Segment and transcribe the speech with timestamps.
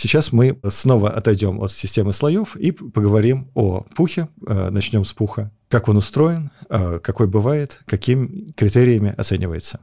[0.00, 4.28] Сейчас мы снова отойдем от системы слоев и поговорим о пухе.
[4.46, 5.52] Э, начнем с пуха.
[5.68, 9.80] Как он устроен, э, какой бывает, какими критериями оценивается.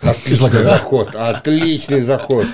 [0.00, 2.46] Отличный заход, отличный заход.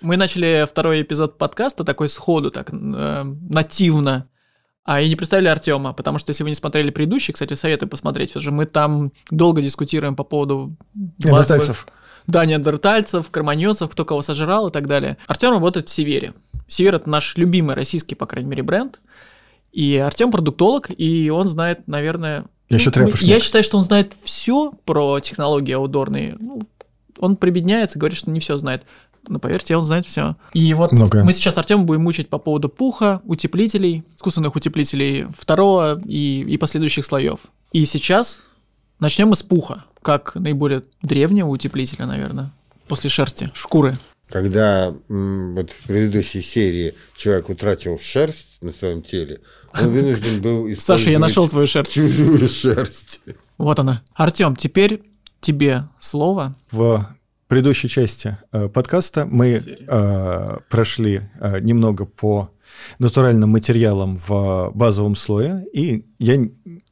[0.00, 4.28] Мы начали второй эпизод подкаста такой сходу, так э, нативно.
[4.84, 8.30] А и не представили Артема, потому что если вы не смотрели предыдущий, кстати, советую посмотреть.
[8.30, 10.76] Все же мы там долго дискутируем по поводу...
[10.94, 11.86] Неандертальцев.
[12.26, 15.16] Да, неандертальцев, кроманьонцев, кто кого сожрал и так далее.
[15.26, 16.34] Артем работает в Севере.
[16.68, 19.00] Север— это наш любимый российский, по крайней мере, бренд.
[19.72, 22.44] И Артем продуктолог, и он знает, наверное...
[22.68, 26.36] Я еще ну, Я считаю, что он знает все про технологии аудорные.
[26.38, 26.62] Ну,
[27.18, 28.84] он прибедняется, говорит, что не все знает.
[29.28, 30.36] Но поверьте, он знает все.
[30.52, 31.24] И вот Многое.
[31.24, 37.04] мы сейчас Артем будем мучить по поводу пуха, утеплителей, искусственных утеплителей второго и, и последующих
[37.04, 37.40] слоев.
[37.72, 38.40] И сейчас
[39.00, 42.52] начнем мы с пуха, как наиболее древнего утеплителя, наверное,
[42.88, 43.98] после шерсти, шкуры.
[44.28, 49.40] Когда вот в предыдущей серии человек утратил шерсть на своем теле,
[49.78, 51.92] он вынужден был использовать Саша, я нашел твою шерсть.
[51.92, 53.20] Чужую шерсть.
[53.58, 54.02] Вот она.
[54.14, 55.02] Артем, теперь
[55.40, 56.54] тебе слово.
[56.70, 57.06] В
[57.54, 62.50] предыдущей части э, подкаста мы э, прошли э, немного по
[62.98, 66.36] натуральным материалам в базовом слое, и я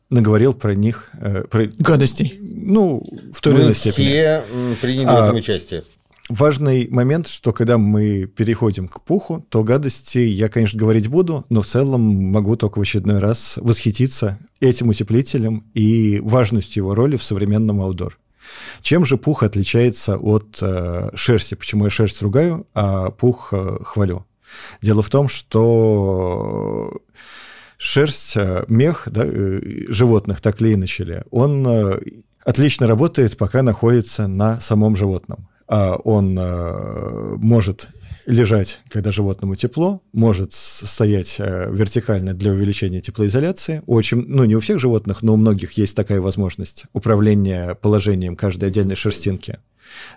[0.09, 1.11] наговорил про них...
[1.21, 2.39] Э, про, Гадостей.
[2.41, 4.07] Ну, в той или иной степени.
[4.07, 4.43] все
[4.81, 5.83] приняли а, в этом участие.
[6.29, 11.63] Важный момент, что когда мы переходим к пуху, то гадости я, конечно, говорить буду, но
[11.63, 17.25] в целом могу только в очередной раз восхититься этим утеплителем и важностью его роли в
[17.25, 18.17] современном аудор.
[18.81, 21.55] Чем же пух отличается от э, шерсти?
[21.55, 24.25] Почему я шерсть ругаю, а пух э, хвалю?
[24.81, 26.93] Дело в том, что
[27.83, 32.01] шерсть, э, мех да, э, животных, так или иначе, он э,
[32.45, 35.49] отлично работает, пока находится на самом животном.
[35.69, 36.39] А он
[37.39, 37.89] может
[38.27, 43.83] лежать, когда животному тепло, может стоять э, вертикально для увеличения теплоизоляции.
[43.87, 48.69] Очень, ну, не у всех животных, но у многих есть такая возможность управления положением каждой
[48.69, 49.59] отдельной шерстинки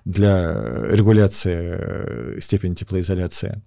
[0.05, 0.53] для
[0.91, 3.61] регуляции э, степени теплоизоляции.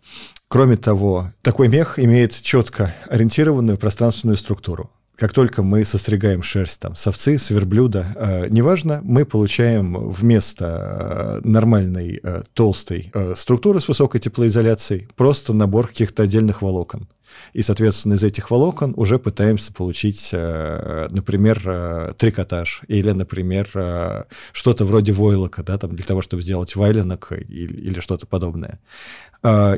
[0.48, 6.94] Кроме того, такой мех имеет четко ориентированную пространственную структуру как только мы состригаем шерсть там,
[6.94, 13.80] с овцы, с верблюда, э, неважно, мы получаем вместо э, нормальной э, толстой э, структуры
[13.80, 17.08] с высокой теплоизоляцией просто набор каких-то отдельных волокон.
[17.52, 24.24] И, соответственно, из этих волокон уже пытаемся получить, э, например, э, трикотаж или, например, э,
[24.52, 28.78] что-то вроде войлока, да, там, для того, чтобы сделать вайленок или, что-то подобное.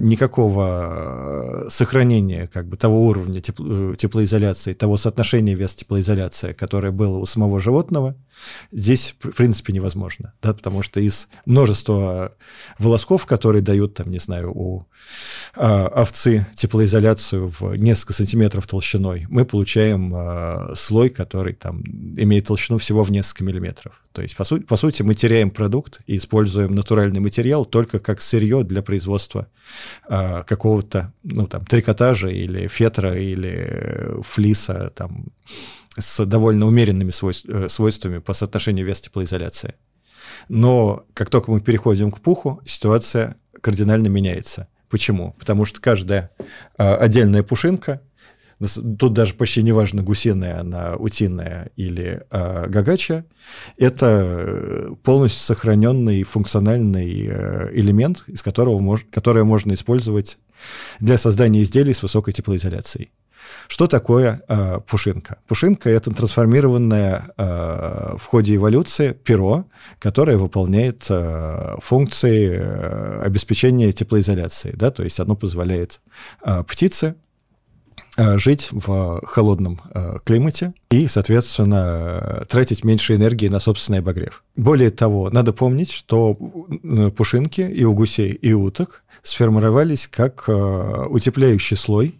[0.00, 8.16] Никакого сохранения как бы того уровня теплоизоляции, того соотношения вес-теплоизоляция, которое было у самого животного,
[8.72, 12.32] здесь, в принципе, невозможно, да, потому что из множества
[12.78, 14.86] волосков, которые дают, там, не знаю, у
[15.56, 21.82] а, овцы теплоизоляцию в несколько сантиметров толщиной, мы получаем а, слой, который там
[22.16, 24.02] имеет толщину всего в несколько миллиметров.
[24.12, 28.20] То есть, по, сути, по сути, мы теряем продукт и используем натуральный материал только как
[28.20, 29.48] сырье для производства
[30.08, 35.26] а, какого-то, ну, там, трикотажа или фетра или флиса, там,
[35.98, 39.74] с довольно умеренными э, свойствами по соотношению вес-теплоизоляции.
[40.48, 44.68] Но как только мы переходим к пуху, ситуация кардинально меняется.
[44.88, 45.34] Почему?
[45.38, 46.30] Потому что каждая
[46.76, 48.02] а, отдельная пушинка,
[48.98, 53.24] тут даже почти не важно, гусиная она, утиная или а, гагача,
[53.78, 60.38] это э, полностью сохраненный функциональный э, элемент, из которого мож, который можно использовать
[60.98, 63.10] для создания изделий с высокой теплоизоляцией.
[63.68, 65.38] Что такое э, пушинка?
[65.46, 69.64] Пушинка— это трансформированное э, в ходе эволюции перо,
[69.98, 74.72] которое выполняет э, функции э, обеспечения теплоизоляции.
[74.74, 74.90] Да?
[74.90, 76.00] То есть оно позволяет
[76.44, 77.14] э, птице
[78.16, 84.42] э, жить в холодном э, климате и, соответственно, тратить меньше энергии на собственный обогрев.
[84.56, 86.34] Более того, надо помнить, что
[87.16, 92.19] пушинки и у гусей, и у уток сформировались как утепляющий слой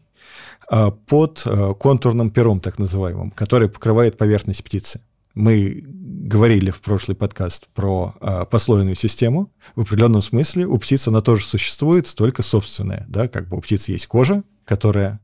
[0.70, 5.00] под а, контурным пером, так называемым, который покрывает поверхность птицы.
[5.34, 9.52] Мы говорили в прошлый подкаст про а, послойную систему.
[9.75, 13.05] В определенном смысле у птиц она тоже существует, только собственная.
[13.08, 13.26] Да?
[13.26, 15.20] Как бы у птиц есть кожа, которая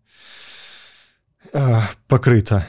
[2.08, 2.66] покрыта,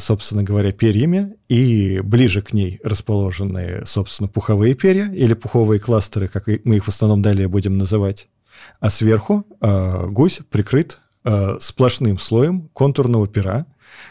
[0.00, 6.46] собственно говоря, перьями, и ближе к ней расположены, собственно, пуховые перья или пуховые кластеры, как
[6.64, 8.28] мы их в основном далее будем называть.
[8.80, 13.66] А сверху гусь прикрыт Э, сплошным слоем контурного пера,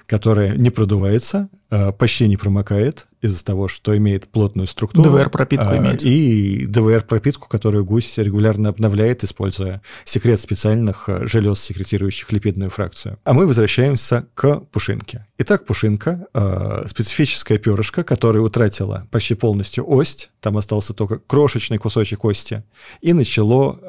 [0.05, 5.09] которая не продувается, а, почти не промокает из-за того, что имеет плотную структуру.
[5.09, 6.03] ДВР-пропитку а, имеет.
[6.03, 13.19] И ДВР-пропитку, которую гусь регулярно обновляет, используя секрет специальных а, желез, секретирующих липидную фракцию.
[13.23, 15.27] А мы возвращаемся к пушинке.
[15.37, 16.27] Итак, пушинка—
[16.87, 22.63] специфическое перышко, которое утратило почти полностью ось, там остался только крошечный кусочек кости,
[23.01, 23.79] и начало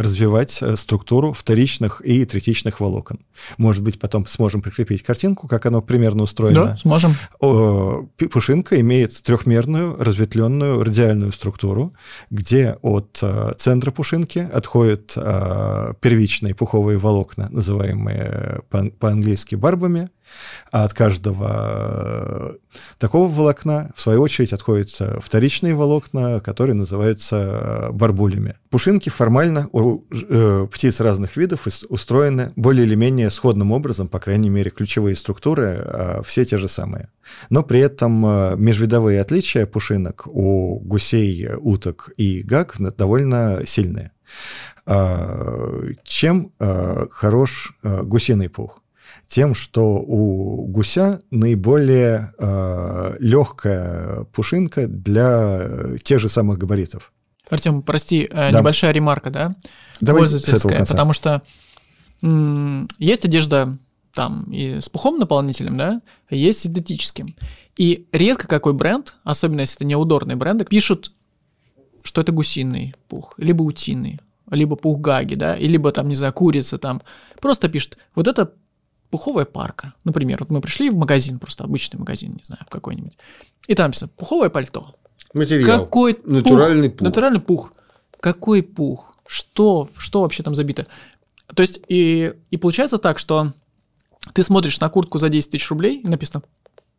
[0.00, 3.20] развивать структуру вторичных и третичных волокон.
[3.56, 6.64] Может быть, потом сможем прикрепить картинку, как оно примерно устроено.
[6.64, 7.14] Да, сможем.
[7.38, 11.94] Пушинка имеет трехмерную разветвленную радиальную структуру,
[12.30, 18.60] где от э, центра пушинки отходят э, первичные пуховые волокна, называемые
[18.98, 20.10] по-английски барбами,
[20.70, 24.90] от каждого э, такого волокна, в свою очередь, отходят
[25.20, 28.54] вторичные волокна, которые называются барбулями.
[28.70, 30.04] Пушинки формально у
[30.68, 36.44] птиц разных видов устроены более или менее сходным образом, по крайней мере, ключевые структуры все
[36.44, 37.08] те же самые.
[37.50, 38.20] Но при этом
[38.62, 44.12] межвидовые отличия пушинок у гусей, уток и гак довольно сильные.
[46.04, 46.52] Чем
[47.10, 48.82] хорош гусиный пух?
[49.28, 52.32] Тем, что у гуся наиболее
[53.20, 57.12] легкая пушинка для тех же самых габаритов.
[57.50, 58.60] Артем, прости, э, да.
[58.60, 59.52] небольшая ремарка, да?
[60.00, 61.42] Давай Пользовательская, потому что
[62.22, 63.78] м- есть одежда
[64.14, 67.34] там и с пухом наполнителем, да, есть синтетическим.
[67.76, 71.12] И редко какой бренд, особенно если это неудорные бренды, пишут,
[72.02, 74.18] что это гусиный пух, либо утиный,
[74.50, 77.00] либо пух гаги, да, и либо там, не знаю, курица там.
[77.40, 78.52] Просто пишут, вот это
[79.10, 79.94] пуховая парка.
[80.04, 83.16] Например, вот мы пришли в магазин, просто обычный магазин, не знаю, какой-нибудь,
[83.66, 84.94] и там написано пуховое пальто.
[85.34, 85.84] Материал.
[85.84, 87.06] Какой натуральный пух, пух.
[87.06, 87.72] Натуральный пух.
[88.20, 89.14] Какой пух?
[89.26, 90.86] Что, что вообще там забито?
[91.54, 93.52] То есть, и, и получается так, что
[94.32, 96.42] ты смотришь на куртку за 10 тысяч рублей, и написано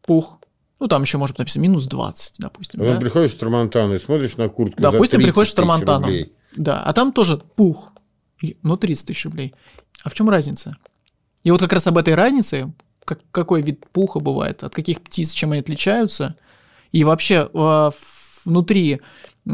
[0.03, 0.39] пух,
[0.79, 2.79] ну, там еще может написано минус 20, допустим.
[2.79, 3.01] Потом да?
[3.01, 6.07] приходишь в Трамонтану и смотришь на куртку Допустим, за приходишь в Трамонтану.
[6.55, 7.91] Да, а там тоже пух,
[8.61, 9.53] ну, 30 тысяч рублей.
[10.03, 10.77] А в чем разница?
[11.43, 12.71] И вот как раз об этой разнице,
[13.05, 16.35] как, какой вид пуха бывает, от каких птиц, чем они отличаются,
[16.91, 17.91] и вообще а,
[18.45, 18.99] внутри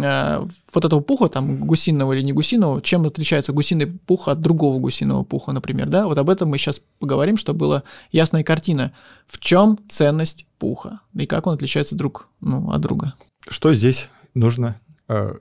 [0.04, 4.80] Э, вот этого пуха, там, гусиного или не гусиного, чем отличается гусиный пух от другого
[4.80, 6.08] гусиного пуха, например, да?
[6.08, 8.92] Вот об этом мы сейчас поговорим, чтобы была ясная картина.
[9.26, 13.14] В чем ценность пуха и как он отличается друг ну, от друга?
[13.48, 15.34] Что здесь нужно э,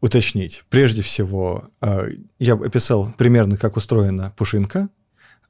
[0.00, 0.64] уточнить?
[0.68, 2.08] Прежде всего, э,
[2.38, 4.88] я описал примерно, как устроена пушинка.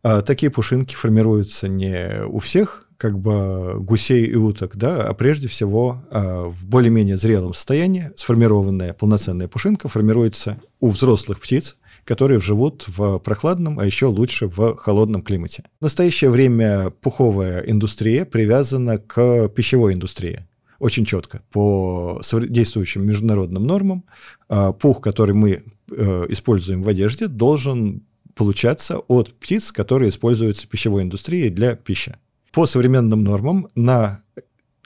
[0.04, 5.48] Э, такие пушинки формируются не у всех как бы гусей и уток, да, а прежде
[5.48, 12.84] всего а, в более-менее зрелом состоянии сформированная полноценная пушинка формируется у взрослых птиц, которые живут
[12.86, 15.64] в прохладном, а еще лучше в холодном климате.
[15.80, 20.46] В настоящее время пуховая индустрия привязана к пищевой индустрии
[20.78, 24.04] очень четко по действующим международным нормам.
[24.48, 28.02] А, пух, который мы э, используем в одежде, должен
[28.34, 32.16] получаться от птиц, которые используются в пищевой индустрии для пищи
[32.52, 34.20] по современным нормам на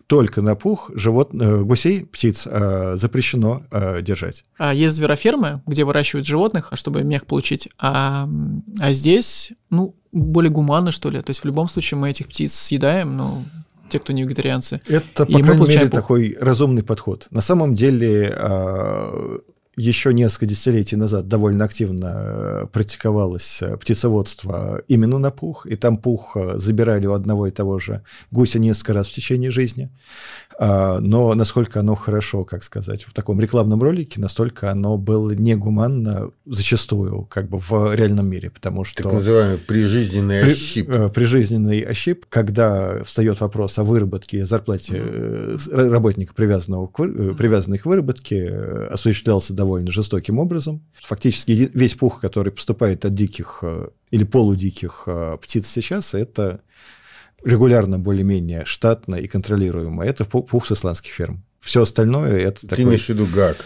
[0.09, 4.47] только на пух живот, э, гусей, птиц э, запрещено э, держать.
[4.57, 8.27] А есть зверофермы, где выращивают животных, чтобы мех получить, а,
[8.81, 11.21] а здесь, ну, более гуманно, что ли.
[11.21, 13.43] То есть в любом случае мы этих птиц съедаем, но
[13.91, 14.81] те, кто не вегетарианцы.
[14.87, 15.91] Это, по крайней мере, пух.
[15.91, 17.27] такой разумный подход.
[17.31, 19.39] На самом деле э,
[19.79, 25.97] еще несколько десятилетий назад довольно активно э, практиковалось э, птицеводство именно на пух, и там
[25.97, 29.91] пух э, забирали у одного и того же гуся несколько раз в течение жизни.
[30.59, 36.33] А, но насколько оно хорошо, как сказать, в таком рекламном ролике, настолько оно было негуманно
[36.47, 39.05] зачастую как бы в реальном мире, потому что...
[39.05, 40.91] Так называемый прижизненный при, ощип.
[41.15, 45.91] Прижизненный ощип, когда встает вопрос о выработке, зарплате mm-hmm.
[45.91, 48.49] работника, привязанного к, привязанной к выработке,
[48.91, 50.83] осуществлялся довольно довольно жестоким образом.
[50.95, 56.63] Фактически весь пух, который поступает от диких э, или полудиких э, птиц сейчас, это
[57.45, 60.05] регулярно более-менее штатно и контролируемо.
[60.05, 61.45] Это пух с исландских ферм.
[61.61, 62.85] Все остальное это Ты такой...
[62.85, 63.57] имеешь в виду гак?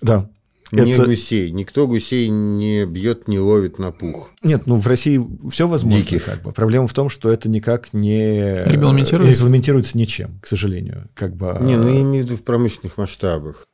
[0.00, 0.30] Да.
[0.70, 1.06] Не это...
[1.06, 1.50] гусей.
[1.50, 4.30] Никто гусей не бьет, не ловит на пух.
[4.44, 6.00] Нет, ну в России все возможно.
[6.00, 6.24] Диких.
[6.24, 6.52] Как бы.
[6.52, 11.08] Проблема в том, что это никак не регламентируется, регламентируется ничем, к сожалению.
[11.14, 11.56] Как бы...
[11.62, 13.66] Не, ну я имею в виду в промышленных масштабах.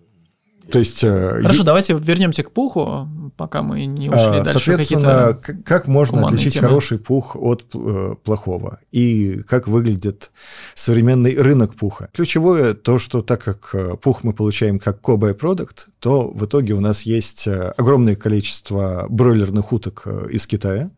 [0.71, 1.04] То есть...
[1.04, 1.64] Э, Хорошо, е...
[1.64, 4.52] давайте вернемся к пуху, пока мы не ушли а, дальше.
[4.52, 6.68] Соответственно, как можно отличить темы?
[6.68, 8.78] хороший пух от э, плохого?
[8.90, 10.30] И как выглядит
[10.75, 12.09] современный рынок пуха?
[12.12, 16.75] Ключевое то, что так как э, пух мы получаем как кобай продукт, то в итоге
[16.75, 20.90] у нас есть огромное количество бройлерных уток из Китая,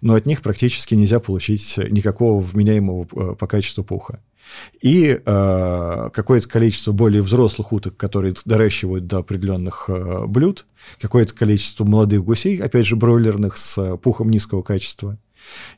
[0.00, 4.20] но от них практически нельзя получить никакого вменяемого э, по качеству пуха.
[4.82, 10.66] И э, какое-то количество более взрослых уток, которые доращивают до определенных э, блюд,
[11.00, 15.18] какое-то количество молодых гусей, опять же, бройлерных с пухом низкого качества,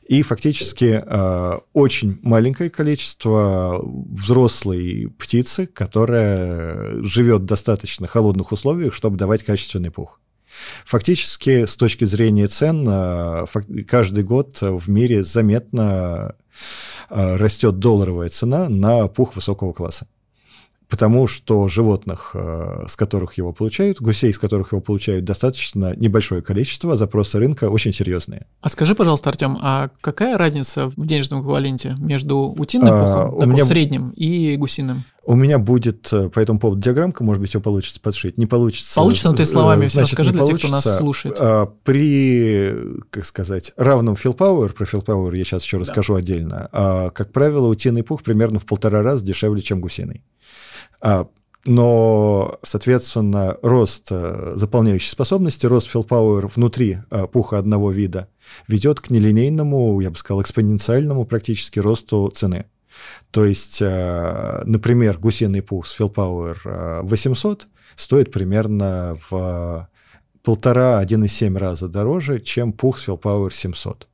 [0.07, 9.17] и фактически э, очень маленькое количество взрослой птицы, которая живет в достаточно холодных условиях, чтобы
[9.17, 10.19] давать качественный пух.
[10.85, 13.45] Фактически, с точки зрения цен, э,
[13.87, 16.35] каждый год в мире заметно
[17.09, 20.07] э, растет долларовая цена на пух высокого класса
[20.89, 26.41] потому что животных, э, с которых его получают, гусей, с которых его получают достаточно небольшое
[26.41, 28.45] количество, запросы рынка очень серьезные.
[28.61, 33.51] А скажи, пожалуйста, Артем, а какая разница в денежном эквиваленте между утиным а, пухом, у
[33.51, 33.65] меня...
[33.65, 35.03] средним, и гусиным?
[35.27, 38.37] У меня будет э, по этому поводу диаграммка, может быть, все получится подшить.
[38.37, 38.95] Не получится.
[38.95, 41.35] Получится, но ты словами все расскажи для тех, кто нас слушает.
[41.37, 42.73] А, при,
[43.09, 45.81] как сказать, равном филпауэр, про филпауэр я сейчас еще да.
[45.81, 50.23] расскажу отдельно, а, как правило, утиный пух примерно в полтора раза дешевле, чем гусиный.
[51.01, 51.27] А,
[51.65, 58.29] но, соответственно, рост э, заполняющей способности, рост филпауэр внутри э, пуха одного вида
[58.69, 62.67] ведет к нелинейному, я бы сказал, экспоненциальному практически росту цены.
[63.31, 69.89] То есть, э, например, гусиный пух с филпауэр 800 стоит примерно в
[70.43, 74.07] полтора-1,7 раза дороже, чем пух с филпауэр 700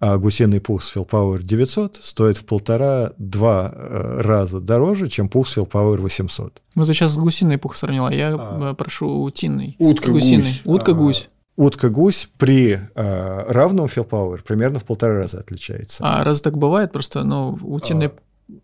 [0.00, 5.56] а гусиный пух с Fillpower 900 стоит в полтора-два э, раза дороже, чем пух с
[5.56, 6.62] Fillpower 800.
[6.74, 8.74] Вот ты сейчас гусиный пух сравнила, я а.
[8.74, 9.76] прошу утиный.
[9.78, 10.62] Утка-гусь.
[10.64, 11.28] Утка-гусь.
[11.56, 16.02] Утка-гусь при э, равном Fillpower примерно в полтора раза отличается.
[16.04, 18.06] А раз так бывает, просто, ну, утиный...
[18.06, 18.12] А.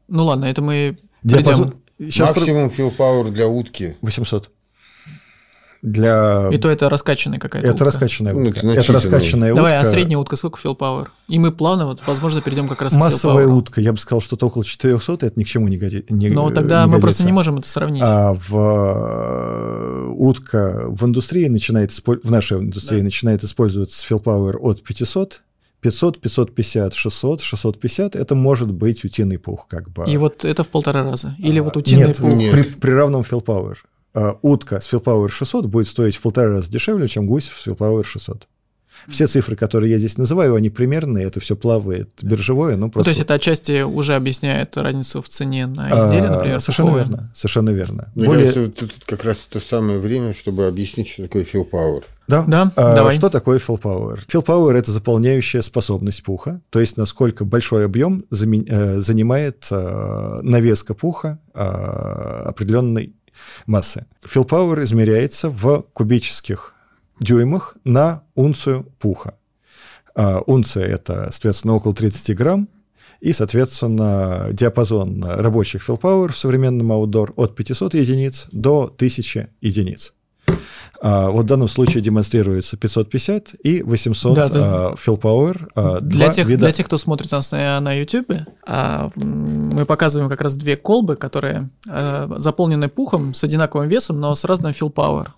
[0.08, 1.74] Ну ладно, это мы Диапазон...
[1.98, 2.82] Сейчас Максимум про...
[2.82, 3.96] Fillpower для утки.
[4.00, 4.50] 800
[5.82, 6.48] для...
[6.52, 7.84] И то это раскачанная какая-то Это утка.
[7.84, 8.66] раскачанная ну, утка.
[8.66, 9.88] Это, это раскачанная Давай, утка.
[9.88, 10.76] а средняя утка сколько фил?
[11.28, 14.46] И мы плавно, вот, возможно, перейдем как раз Массовая к утка, я бы сказал, что-то
[14.46, 17.06] около 400, это ни к чему не, годи, не Но тогда не мы годится.
[17.06, 18.02] просто не можем это сравнить.
[18.04, 23.04] А в э, утка в индустрии начинает, в нашей индустрии да.
[23.04, 25.42] начинает использоваться фил power от 500
[25.80, 30.10] 500, 550, 600, 650 это может быть утиный пух, как бы.
[30.10, 31.36] И вот это в полтора раза?
[31.38, 32.32] Или а, вот утиный нет, пух?
[32.32, 33.76] Нет, при, при равном power.
[34.14, 38.04] Э, утка с Fillpower 600 будет стоить в полтора раза дешевле, чем гусь с Fillpower
[38.04, 38.48] 600.
[39.06, 42.98] Все цифры, которые я здесь называю, они примерные, это все плавает биржевое, но просто...
[42.98, 46.56] Ну, то есть это отчасти уже объясняет разницу в цене на изделие, например?
[46.56, 48.12] А, совершенно верно, совершенно верно.
[48.14, 48.52] Мне Более...
[48.52, 52.02] кажется, тут как раз то самое время, чтобы объяснить, что такое fill power.
[52.26, 53.14] Да, да а, давай.
[53.14, 54.18] Что такое fill power?
[54.26, 60.94] Fill power– это заполняющая способность пуха, то есть насколько большой объем э, занимает э, навеска
[60.94, 63.14] пуха определенной
[63.66, 64.06] массы.
[64.26, 66.74] Филпауэр измеряется в кубических
[67.20, 69.34] дюймах на унцию пуха.
[70.14, 72.68] А унция– это, соответственно, около 30 грамм,
[73.20, 80.14] и, соответственно, диапазон рабочих филпауэр в современном аудор от 500 единиц до 1000 единиц.
[81.00, 84.60] А, вот в данном случае демонстрируется 550 и 800 да, да.
[84.60, 85.70] А, fill power.
[85.74, 86.64] А, для, тех, вида...
[86.64, 88.32] для тех, кто смотрит нас на, на YouTube,
[88.66, 94.34] а, мы показываем как раз две колбы, которые а, заполнены пухом с одинаковым весом, но
[94.34, 95.28] с разным fill power.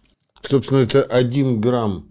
[0.49, 2.07] Собственно, это 1 грамм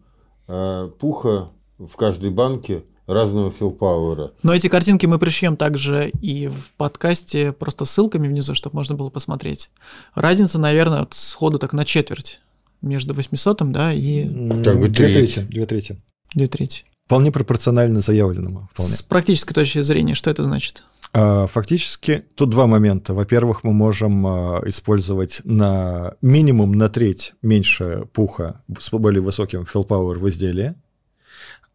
[0.47, 4.33] а, пуха в каждой банке разного филпауэра.
[4.43, 9.09] Но эти картинки мы пришьем также и в подкасте просто ссылками внизу, чтобы можно было
[9.09, 9.71] посмотреть.
[10.13, 12.39] Разница, наверное, сходу так на четверть
[12.81, 14.25] между 800, да, и...
[14.63, 15.39] Как бы две трети.
[15.39, 16.01] Две трети.
[16.33, 16.85] Две трети.
[17.05, 18.69] Вполне пропорционально заявленному.
[18.71, 18.91] Вполне.
[18.91, 20.83] С практической точки зрения, что это значит?
[21.11, 23.13] А, фактически тут два момента.
[23.13, 29.87] Во-первых, мы можем а, использовать на минимум на треть меньше пуха с более высоким fill
[29.87, 30.75] power в изделии.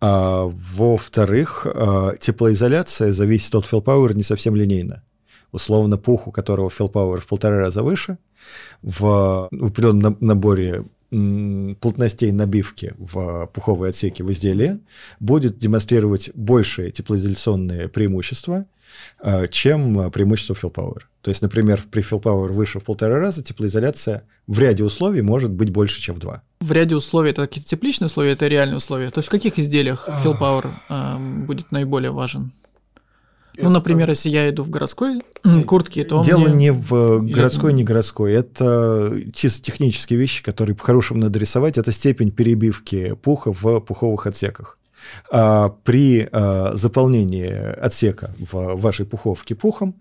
[0.01, 5.03] А, во-вторых, а, теплоизоляция зависит от fill power не совсем линейно
[5.55, 8.19] условно пух, у которого fill power в полтора раза выше,
[8.83, 14.81] в определенном наборе плотностей набивки в пуховые отсеки в изделии
[15.21, 18.67] будет демонстрировать большие теплоизоляционные преимущества,
[19.23, 21.03] э, чем преимущество fill power.
[21.23, 25.51] То есть, например, при fill power выше в полтора раза теплоизоляция в ряде условий может
[25.51, 26.43] быть больше, чем в два.
[26.61, 29.11] В ряде условий это какие-то тепличные условия, это реальные условия.
[29.11, 32.53] То есть в каких изделиях fill power э, будет наиболее важен?
[33.57, 35.23] Ну, например, если я иду в городской
[35.67, 36.55] куртке, то Дело мне...
[36.55, 38.33] не в городской, не городской.
[38.33, 41.79] Это чисто технические вещи, которые по-хорошему надо рисовать.
[41.79, 44.79] Это степень перебивки пуха в пуховых отсеках.
[45.31, 49.97] А при а, заполнении отсека в вашей пуховке пухом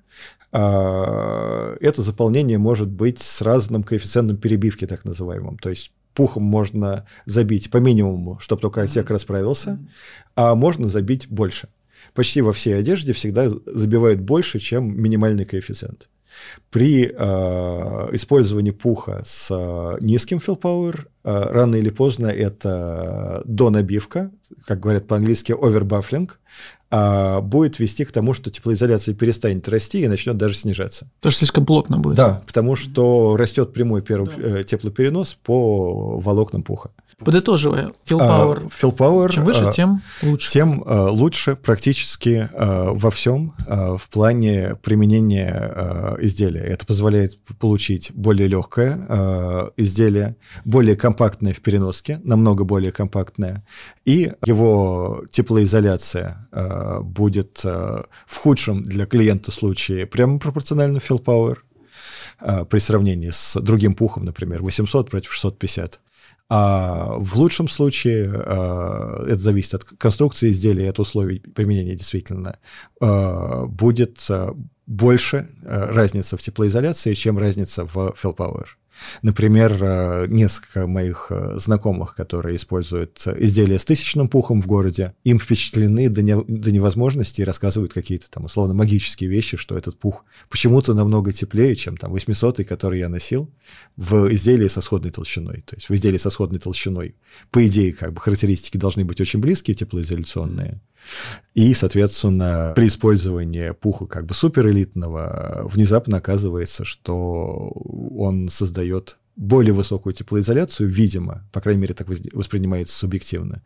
[0.51, 5.57] а, это заполнение может быть с разным коэффициентом перебивки, так называемым.
[5.57, 9.79] То есть пухом можно забить по минимуму, чтобы только отсек расправился,
[10.35, 11.67] а можно забить больше.
[12.13, 16.09] Почти во всей одежде всегда забивают больше, чем минимальный коэффициент.
[16.71, 24.31] При э, использовании пуха с э, низким fill power э, рано или поздно это донабивка,
[24.65, 26.31] как говорят по-английски overbuffling,
[26.89, 31.09] а будет вести к тому, что теплоизоляция перестанет расти и начнет даже снижаться.
[31.19, 32.15] Потому что слишком плотно будет.
[32.15, 34.59] Да, потому что растет прямой первый да.
[34.59, 36.91] Э, теплоперенос по волокнам пуха.
[37.19, 38.67] Подытоживая, power.
[38.67, 40.51] А, fill power чем выше, а, тем лучше.
[40.51, 46.61] Тем а, лучше практически а, во всем в плане применения изделия.
[46.61, 53.65] Это позволяет получить более легкое изделие, более компактное в переноске, намного более компактное,
[54.05, 56.47] и его теплоизоляция
[57.01, 61.57] будет в худшем для клиента случае прямо пропорционально power
[62.39, 65.99] э, при сравнении с другим пухом, например, 800 против 650.
[66.55, 72.59] А в лучшем случае, э, это зависит от конструкции изделия, от условий применения действительно,
[72.99, 74.27] будет
[74.85, 78.65] больше разница в теплоизоляции, чем разница в fill power.
[79.21, 85.39] Например, э, несколько моих э, знакомых, которые используют изделия с тысячным пухом в городе, им
[85.39, 90.25] впечатлены до, не, до невозможности и рассказывают какие-то там условно магические вещи, что этот пух
[90.49, 93.49] почему-то намного теплее, чем там 800 который я носил
[93.97, 95.63] в изделии со сходной толщиной.
[95.65, 97.15] То есть в изделии со сходной толщиной,
[97.51, 100.81] по идее, как бы характеристики должны быть очень близкие, теплоизоляционные,
[101.53, 107.71] и, соответственно, при использовании пуха как бы суперэлитного внезапно оказывается, что
[108.15, 108.82] он создает
[109.35, 113.63] более высокую теплоизоляцию, видимо, по крайней мере, так воспринимается субъективно,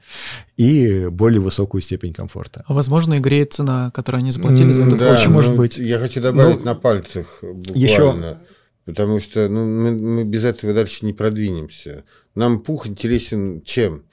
[0.55, 2.63] и более высокую степень комфорта.
[2.67, 4.95] А возможно, и греет цена, которую они заплатили за это.
[4.95, 5.77] Да, очень может ну, быть.
[5.77, 8.25] Я хочу добавить ну, на пальцах буквально.
[8.25, 8.38] Еще...
[8.86, 12.05] Потому что ну, мы, мы без этого дальше не продвинемся.
[12.36, 14.03] Нам пух интересен чем?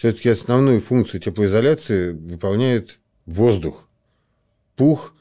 [0.00, 3.86] все-таки основную функцию теплоизоляции выполняет воздух.
[4.74, 5.14] Пух,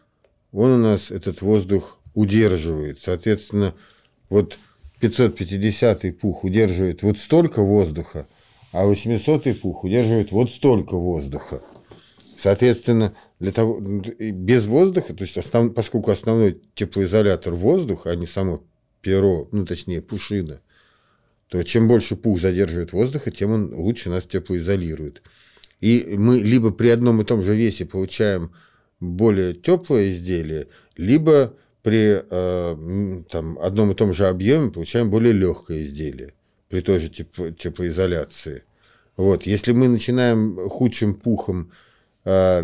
[0.53, 3.01] он у нас этот воздух удерживает.
[3.01, 3.73] Соответственно,
[4.29, 4.57] вот
[4.99, 8.27] 550 пух удерживает вот столько воздуха,
[8.71, 11.61] а 800 пух удерживает вот столько воздуха.
[12.37, 18.63] Соответственно, для того, без воздуха, то есть основ, поскольку основной теплоизолятор воздух, а не само
[19.01, 20.61] перо, ну точнее пушина,
[21.47, 25.21] то чем больше пух задерживает воздуха, тем он лучше нас теплоизолирует.
[25.81, 28.51] И мы либо при одном и том же весе получаем
[28.99, 35.83] более теплое изделие, либо при э, там, одном и том же объеме получаем более легкое
[35.83, 36.33] изделие
[36.67, 38.63] при той же тепло, теплоизоляции.
[39.17, 39.43] Вот.
[39.43, 41.71] Если мы начинаем худшим пухом
[42.25, 42.61] э,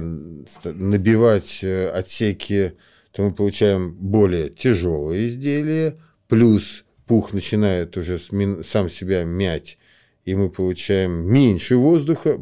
[0.63, 2.73] набивать э, отсеки,
[3.11, 5.97] то мы получаем более тяжелое изделие,
[6.27, 8.19] плюс пух начинает уже
[8.63, 9.77] сам себя мять,
[10.25, 12.37] и мы получаем меньше воздуха,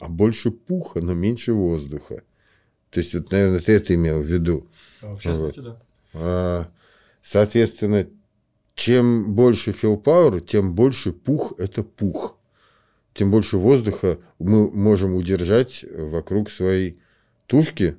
[0.00, 2.22] а больше пуха, но меньше воздуха.
[2.90, 4.68] То есть, вот, наверное, ты это имел в виду.
[5.02, 5.66] А, в частности, вот.
[5.66, 5.82] да.
[6.18, 6.68] А,
[7.22, 8.06] соответственно,
[8.74, 12.36] чем больше филпауэр, тем больше пух– это пух.
[13.14, 16.98] Тем больше воздуха мы можем удержать вокруг своей
[17.46, 17.96] тушки,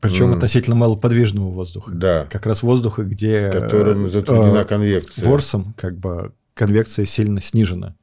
[0.00, 0.36] причем mm.
[0.36, 1.90] относительно малоподвижного воздуха.
[1.92, 2.26] Да.
[2.30, 3.50] Как раз воздуха, где...
[3.52, 5.24] Которым э, затруднена э, конвекция.
[5.24, 7.96] Ворсом как бы конвекция сильно снижена.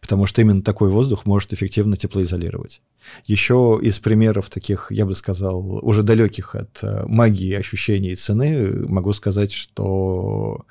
[0.00, 2.80] Потому что именно такой воздух может эффективно теплоизолировать.
[3.26, 8.86] Еще из примеров таких, я бы сказал, уже далеких от э, магии ощущений и цены,
[8.86, 10.64] могу сказать, что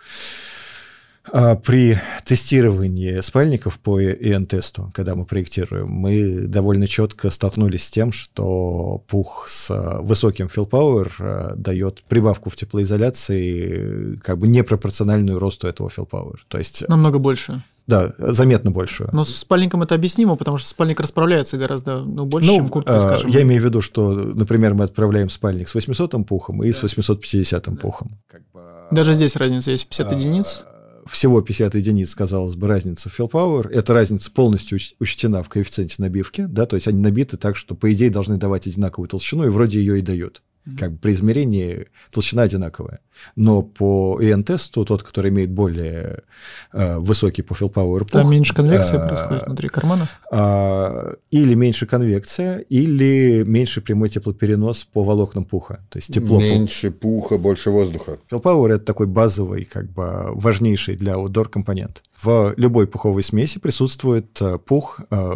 [1.31, 8.11] а, при тестировании спальников по ИН-тесту, когда мы проектируем, мы довольно четко столкнулись с тем,
[8.11, 15.87] что пух с высоким fill power дает прибавку в теплоизоляции как бы непропорциональную росту этого
[15.87, 16.35] fill power.
[16.49, 16.87] То есть...
[16.89, 17.63] Намного больше.
[17.85, 19.09] Да, заметно больше.
[19.11, 22.99] Но с спальником это объяснимо, потому что спальник расправляется гораздо ну, больше, ну, чем куртка,
[22.99, 23.29] скажем.
[23.29, 26.77] Я имею в виду, что, например, мы отправляем спальник с 800 пухом и да.
[26.77, 27.71] с 850 да.
[27.73, 28.19] пухом.
[28.27, 28.61] Как бы...
[28.91, 30.65] Даже здесь разница есть 50 а, единиц
[31.05, 33.69] всего 50 единиц, казалось бы, разница в power.
[33.69, 37.91] Эта разница полностью учтена в коэффициенте набивки, да, то есть они набиты так, что, по
[37.93, 40.41] идее, должны давать одинаковую толщину, и вроде ее и дают.
[40.79, 42.99] Как бы при измерении толщина одинаковая.
[43.35, 46.23] Но по EN-тесту, тот, который имеет более
[46.71, 50.19] э, высокий по power Там меньше конвекции э, происходит внутри карманов?
[50.31, 55.85] Э, или меньше конвекция, или меньше прямой теплоперенос по волокнам пуха.
[55.89, 56.39] То есть тепло...
[56.39, 58.17] Меньше пуха, больше воздуха.
[58.31, 62.03] Fill power– это такой базовый, как бы важнейший для outdoor компонент.
[62.21, 65.33] В любой пуховой смеси присутствует э, пух э,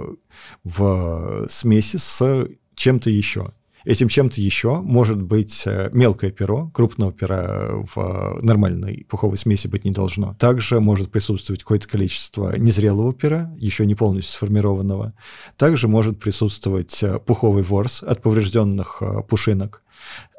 [0.63, 3.51] в смеси с чем-то еще.
[3.87, 9.85] Этим чем-то еще может быть э, мелкое перо, крупного пера в нормальной пуховой смеси быть
[9.85, 10.35] не должно.
[10.39, 15.13] Также может присутствовать какое-то количество незрелого пера, еще не полностью сформированного.
[15.55, 19.83] Также может присутствовать э, пуховый ворс от поврежденных э, пушинок.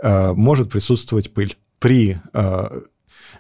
[0.03, 1.57] Может присутствовать пыль.
[1.81, 2.19] При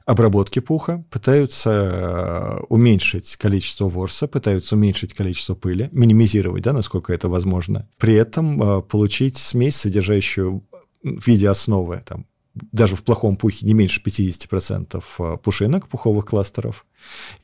[0.04, 7.28] обработки пуха, пытаются э, уменьшить количество ворса, пытаются уменьшить количество пыли, минимизировать, да, насколько это
[7.28, 7.88] возможно.
[7.98, 10.64] При этом э, получить смесь, содержащую
[11.02, 12.26] в виде основы, там,
[12.72, 16.86] даже в плохом пухе не меньше 50% э, пушинок, пуховых кластеров,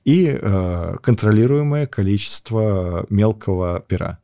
[0.05, 4.19] и э, контролируемое количество мелкого пера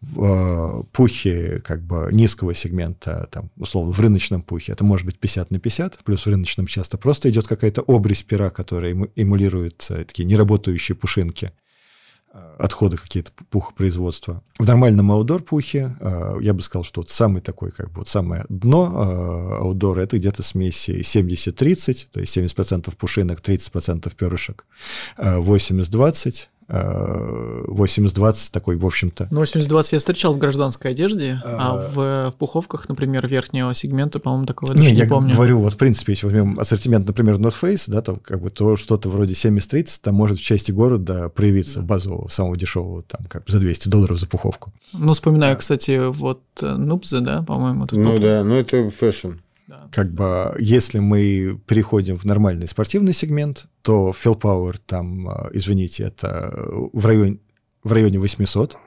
[0.00, 5.18] в э, пухе как бы низкого сегмента, там, условно, в рыночном пухе, это может быть
[5.18, 10.04] 50 на 50, плюс в рыночном часто просто идет какая-то обрезь пера, которая эмулирует э,
[10.04, 11.50] такие неработающие пушинки
[12.32, 14.44] э, отходы какие-то пухопроизводства.
[14.60, 15.96] В нормальном аудор пухе
[16.40, 20.44] я бы сказал, что вот самый такой, как бы вот самое дно аудора это где-то
[20.44, 24.64] смеси 70-30, то есть 70% пушинок, 30% перышек,
[25.18, 29.28] 80-20, 80-20 такой, в общем-то.
[29.30, 34.18] Ну, 80-20 я встречал в гражданской одежде, а, а в, в пуховках, например, верхнего сегмента,
[34.18, 35.34] по-моему, такого не, даже не я помню.
[35.34, 38.76] говорю, вот, в принципе, если возьмем ассортимент, например, North Face, да, то как бы то
[38.76, 41.86] что-то вроде 70-30, там может в части города проявиться да.
[41.86, 44.72] базового, самого дешевого, там, как бы за 200 долларов за пуховку.
[44.92, 45.58] Ну, вспоминаю, да.
[45.58, 47.86] кстати, вот Nuptse, да, по-моему.
[47.90, 49.32] Ну, да, ну, это fashion.
[49.92, 56.04] Как бы, если мы переходим в нормальный спортивный сегмент, то fill power там, а, извините,
[56.04, 56.52] это
[56.92, 57.38] в районе,
[57.84, 58.78] в районе 800.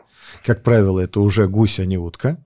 [0.44, 2.38] Как правило, это уже гусь, а не утка.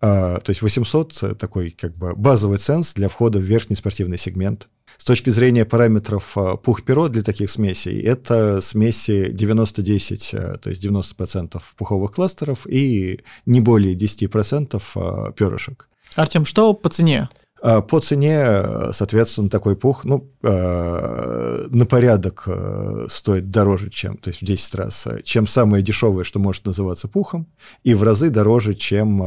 [0.00, 4.68] А, то есть 800 такой как бы базовый ценз для входа в верхний спортивный сегмент.
[4.98, 10.84] С точки зрения параметров а, пух-перо для таких смесей, это смеси 90-10, а, то есть
[10.84, 15.88] 90% пуховых кластеров и не более 10% перышек.
[16.14, 17.28] Артем, что по цене?
[17.66, 24.28] А, по цене, соответственно, такой пух, ну, а, на порядок э, стоит дороже, чем, то
[24.28, 27.48] есть в 10 раз, чем самое дешевое, что может называться пухом,
[27.82, 29.18] и в разы дороже, чем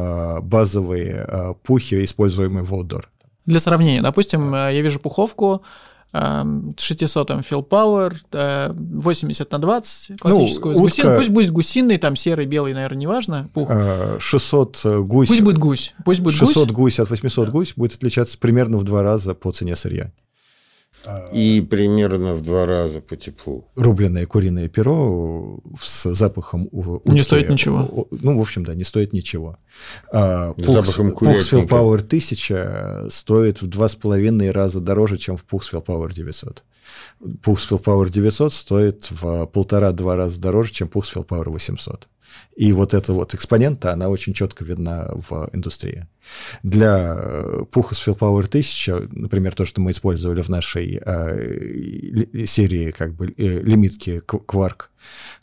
[0.42, 3.04] базовые пухи, используемые в outdoor.
[3.46, 5.64] Для сравнения, допустим, я вижу пуховку
[6.12, 8.14] 600 Фил Power,
[8.74, 11.18] 80 на 20, классическую ну, утка...
[11.18, 13.50] Пусть будет гусиный, там серый, белый, наверное, неважно.
[13.54, 13.72] Пух.
[14.20, 15.28] 600 э, гусь.
[15.28, 15.94] Пусть будет гусь.
[16.04, 17.52] Пусть будет 600 гусь, гусь от 800 да.
[17.52, 20.12] гусь будет отличаться примерно в два раза по цене сырья.
[21.32, 23.66] И примерно в два раза по теплу.
[23.76, 27.12] Рубленное куриное перо с запахом утки.
[27.12, 28.08] Не стоит ничего.
[28.12, 29.58] Ну, в общем, да, не стоит ничего.
[30.12, 35.86] А, запахом Puxfield Power 1000 стоит в два с половиной раза дороже, чем в Puxfield
[35.86, 36.64] Power 900.
[37.22, 42.08] Puxfield Power 900 стоит в полтора-два раза дороже, чем Puxfield Power 800.
[42.60, 46.08] И вот эта вот экспонента, она очень четко видна в индустрии.
[46.62, 52.92] Для э, пуха с Power 1000, например, то, что мы использовали в нашей э, серии
[52.92, 54.88] как бы э, лимитки Quark,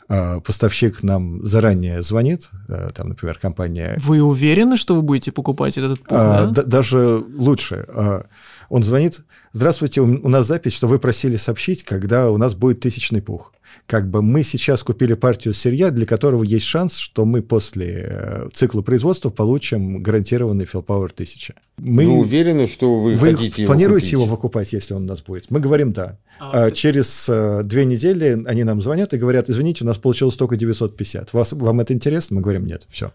[0.09, 3.97] э, поставщик нам заранее звонит, э, там, например, компания...
[3.97, 6.61] Вы уверены, что вы будете покупать этот пух, а, да?
[6.61, 7.83] Даже лучше.
[7.87, 8.25] А,
[8.69, 9.21] он звонит,
[9.53, 13.53] здравствуйте, у нас запись, что вы просили сообщить, когда у нас будет тысячный пух.
[13.85, 18.49] Как бы мы сейчас купили партию сырья, для которого есть шанс, что мы после э,
[18.53, 21.53] цикла производства получим гарантированный Power 1000.
[21.77, 25.21] Мы, вы уверены, что вы, вы хотите его планируете его выкупать, если он у нас
[25.21, 25.51] будет?
[25.51, 26.17] Мы говорим «да».
[26.39, 30.35] А, а Через э, две недели они нам звонят и говорят, извините, у нас получилось
[30.35, 31.33] только 950.
[31.33, 32.37] Вас, вам это интересно?
[32.37, 32.87] Мы говорим «нет».
[32.89, 33.11] Все.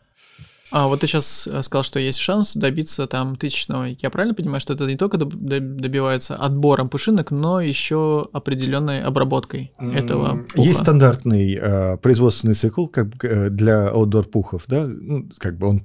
[0.72, 3.85] А вот ты сейчас э, сказал, что есть шанс добиться там тысячного.
[3.85, 10.44] Я правильно понимаю, что это не только добивается отбором пушинок, но еще определенной обработкой этого
[10.54, 10.61] пуха?
[10.68, 15.85] Есть стандартный э, производственный цикл как э, для outdoor пухов, да, ну, как бы он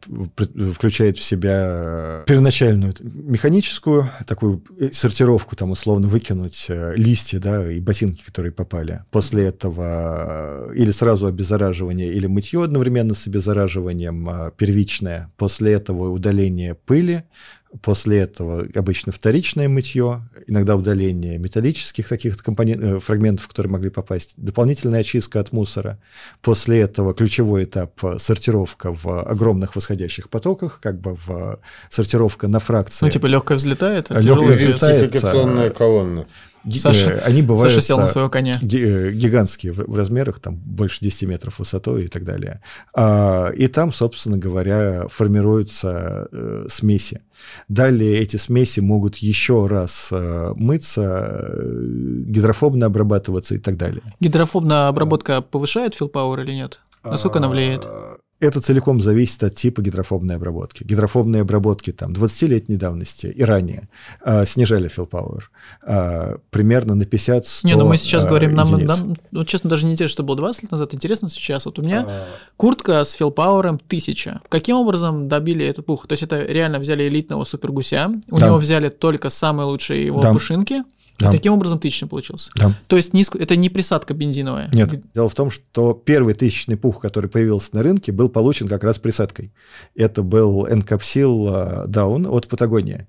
[0.74, 8.24] включает в себя первоначальную механическую такую э, сортировку, там условно выкинуть листья, да, и ботинки,
[8.24, 9.04] которые попали.
[9.12, 16.76] После этого или сразу обеззараживание, или мытье одновременно с обеззараживанием, первичное первичное, после этого удаление
[16.76, 17.24] пыли,
[17.82, 24.36] после этого обычно вторичное мытье, иногда удаление металлических таких компонент, э, фрагментов, которые могли попасть,
[24.38, 26.00] дополнительная очистка от мусора,
[26.44, 31.60] после этого ключевой этап– сортировка в огромных восходящих потоках, как бы в
[31.90, 33.06] сортировка на фракции.
[33.06, 35.12] Ну, типа легкая взлетает, а легкая взлетает.
[35.76, 36.28] колонна.
[36.72, 38.56] Саша, э, они бывают Саша сел на своего коня.
[38.62, 42.62] Э, гигантские в размерах, там больше 10 метров высотой и так далее.
[42.94, 47.22] А, и там, собственно говоря, формируются э, смеси.
[47.68, 51.54] Далее эти смеси могут еще раз мыться,
[52.26, 54.02] гидрофобно обрабатываться и так далее.
[54.20, 56.80] Гидрофобная обработка повышает филпауэр или нет?
[57.04, 57.88] Насколько она влияет?
[58.40, 60.84] Это целиком зависит от типа гидрофобной обработки.
[60.84, 63.90] Гидрофобные обработки там 20-летней давности и ранее
[64.24, 65.42] э, снижали fill power
[65.84, 69.70] э, примерно на 50 100 Не, ну мы сейчас э, говорим, нам, нам, ну, честно,
[69.70, 71.66] даже не интересно, что было 20 лет назад, интересно сейчас.
[71.66, 72.26] Вот у меня а...
[72.58, 74.42] куртка с fill power 1000.
[74.50, 76.06] Каким образом добили этот пух?
[76.08, 78.48] То есть это реально взяли элитного супергуся, у да.
[78.48, 80.32] него взяли только самые лучшие его да.
[80.32, 80.84] пушинки,
[81.20, 81.30] да.
[81.30, 82.52] И таким образом тысячный получился.
[82.56, 82.74] Да.
[82.88, 83.36] То есть низк...
[83.36, 84.70] это не присадка бензиновая.
[84.74, 85.02] Нет.
[85.14, 89.00] Дело в том, что первый тысячный пух, который появился на рынке, был получен как раз
[89.00, 89.52] присадкой.
[89.96, 93.08] Это был Encapsil Down от Патагония.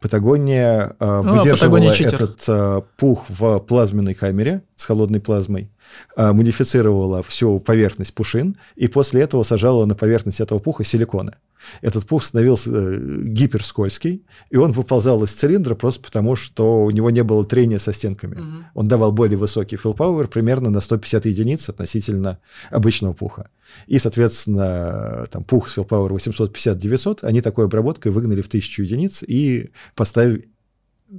[0.00, 5.68] Патагония э, выдерживала Патагония этот э, пух в плазменной камере с холодной плазмой, э,
[6.16, 11.34] модифицировала всю поверхность пушин и после этого сажала на поверхность этого пуха силиконы.
[11.80, 17.10] Этот пух становился э, гиперскользкий, и он выползал из цилиндра просто потому, что у него
[17.10, 18.36] не было трения со стенками.
[18.36, 18.64] Угу.
[18.74, 22.38] Он давал более высокий fill power примерно на 150 единиц относительно
[22.70, 23.50] обычного пуха.
[23.86, 29.22] И, соответственно, там пух с fill power 850-900, они такой обработкой выгнали в 1000 единиц
[29.26, 30.48] и поставили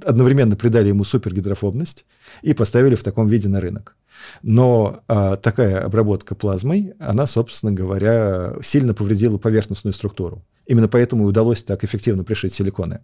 [0.04, 2.06] одновременно придали ему супергидрофобность
[2.42, 3.96] и поставили в таком виде на рынок.
[4.42, 10.44] Но а, такая обработка плазмой, она, собственно говоря, сильно повредила поверхностную структуру.
[10.66, 13.00] Именно поэтому и удалось так эффективно пришить силиконы.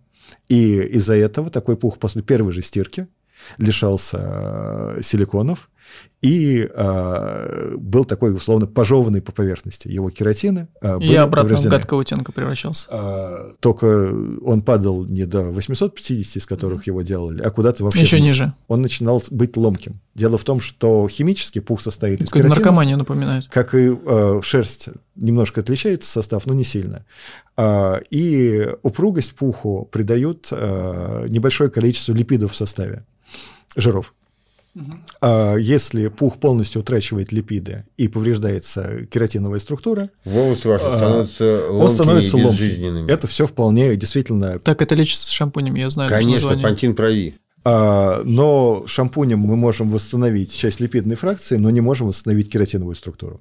[0.49, 3.09] И из-за этого такой пух после первой же стирки
[3.59, 5.71] лишался э, силиконов
[6.23, 9.87] и э, был такой, условно, пожеванный по поверхности.
[9.87, 11.71] Его кератины э, были И обратно повреждены.
[11.71, 12.89] в гадкого утенка превращался.
[12.91, 16.87] Э, только он падал не до 850, из которых mm-hmm.
[16.87, 18.33] его делали, а куда-то вообще Еще вниз.
[18.33, 18.55] ниже.
[18.67, 20.01] Он начинал быть ломким.
[20.15, 22.59] Дело в том, что химически пух состоит из кератинов.
[22.59, 23.47] наркомания напоминает.
[23.49, 27.05] Как и э, шерсть немножко отличается состав, но не сильно.
[27.57, 33.05] Э, и упругость пуху придают э, небольшое количество липидов в составе
[33.77, 34.15] жиров.
[35.21, 41.83] А если пух полностью утрачивает липиды и повреждается кератиновая структура, волосы ваши а, становятся ломкими
[41.83, 43.11] он становится и безжизненными.
[43.11, 44.59] Это все вполне действительно...
[44.59, 46.11] Так это лечится с шампунями, я знаю.
[46.11, 47.37] Конечно, пантин прави.
[47.65, 53.41] А, но шампунем мы можем восстановить часть липидной фракции, но не можем восстановить кератиновую структуру.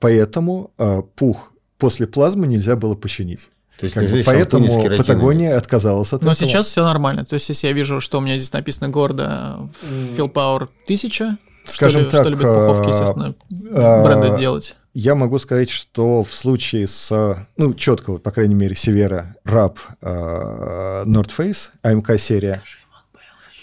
[0.00, 0.72] Поэтому
[1.16, 3.50] пух после плазмы нельзя было починить.
[3.78, 6.48] То есть, как бы, поэтому Патагония отказалась от Но этого.
[6.48, 7.24] сейчас все нормально.
[7.24, 9.68] То есть, если я вижу, что у меня здесь написано гордо
[10.16, 13.34] Fill Power 1000, Скажем что так, что-либо пуховки, естественно,
[13.70, 14.76] а, бренды делать.
[14.94, 19.78] Я могу сказать, что в случае с, ну, четко, вот, по крайней мере, Севера, Раб,
[20.02, 22.81] North Face, AMK серия, Скажи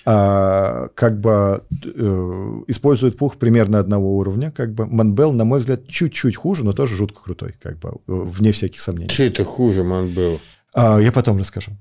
[0.06, 4.52] а, как бы э, использует пух примерно одного уровня.
[4.52, 8.52] Как бы Манбел, на мой взгляд, чуть-чуть хуже, но тоже жутко крутой, как бы, вне
[8.52, 9.10] всяких сомнений.
[9.10, 10.40] Что это хуже, Манбел?
[10.74, 11.72] А, я потом расскажу.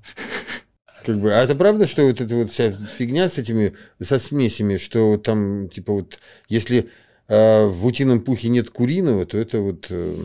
[1.05, 4.77] Как бы, а это правда, что вот эта вот вся фигня с этими, со смесями,
[4.77, 6.89] что там, типа вот, если
[7.27, 9.87] э, в утином пухе нет куриного, то это вот...
[9.89, 10.15] Э,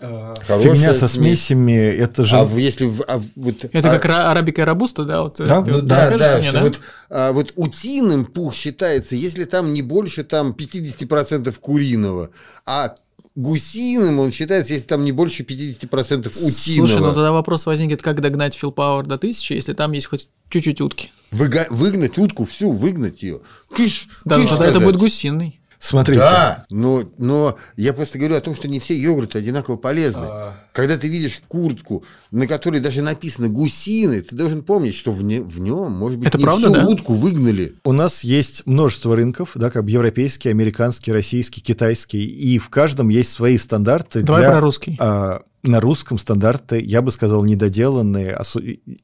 [0.00, 2.36] Хорошая Фигня со смесями, это же...
[2.36, 2.90] А если...
[3.06, 3.98] А, вот, это а...
[3.98, 5.22] как арабика и рабуста, да?
[5.22, 6.62] Вот, да, ну, да, да, мне, да?
[6.62, 12.30] Вот, а, вот утиным пух считается, если там не больше там 50% куриного,
[12.64, 12.94] а
[13.34, 16.50] гусиным он считается, если там не больше 50% утиного.
[16.50, 20.30] Слушай, ну тогда вопрос возникнет, как догнать Фил Пауэр до 1000, если там есть хоть
[20.48, 21.10] чуть-чуть утки?
[21.30, 23.40] Выга- выгнать утку всю, выгнать ее.
[23.70, 24.76] Кыш, да, кыш тогда сказать.
[24.76, 25.59] это будет гусиный.
[25.80, 26.20] Смотрите.
[26.20, 30.26] Да, но, но я просто говорю о том, что не все йогурты одинаково полезны.
[30.28, 30.54] А...
[30.74, 35.40] Когда ты видишь куртку, на которой даже написано гусины, ты должен помнить, что в, не,
[35.40, 36.86] в нем, может быть, Это не правда, всю да?
[36.86, 37.76] утку выгнали.
[37.84, 43.32] У нас есть множество рынков, да, как европейский, американский, российский, китайский, и в каждом есть
[43.32, 44.20] свои стандарты.
[44.20, 44.96] Давай для, про русский.
[45.00, 48.38] А, на русском стандарты, я бы сказал, недоделанные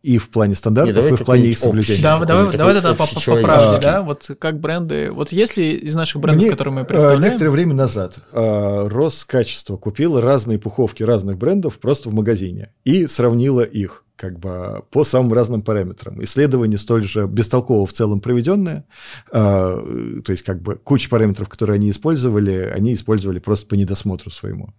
[0.03, 2.03] и в плане стандартов, Нет, и в плане их соблюдения.
[2.03, 6.21] Да, давай, давай тогда по, по правде, да, вот как бренды, вот если из наших
[6.21, 7.23] брендов, Мне, которые мы представляем...
[7.23, 13.62] Некоторое время назад э, Роскачество купило разные пуховки разных брендов просто в магазине и сравнила
[13.62, 16.22] их как бы по самым разным параметрам.
[16.24, 18.87] Исследование столь же бестолково в целом проведенное,
[19.31, 24.31] э, то есть как бы куча параметров, которые они использовали, они использовали просто по недосмотру
[24.31, 24.74] своему.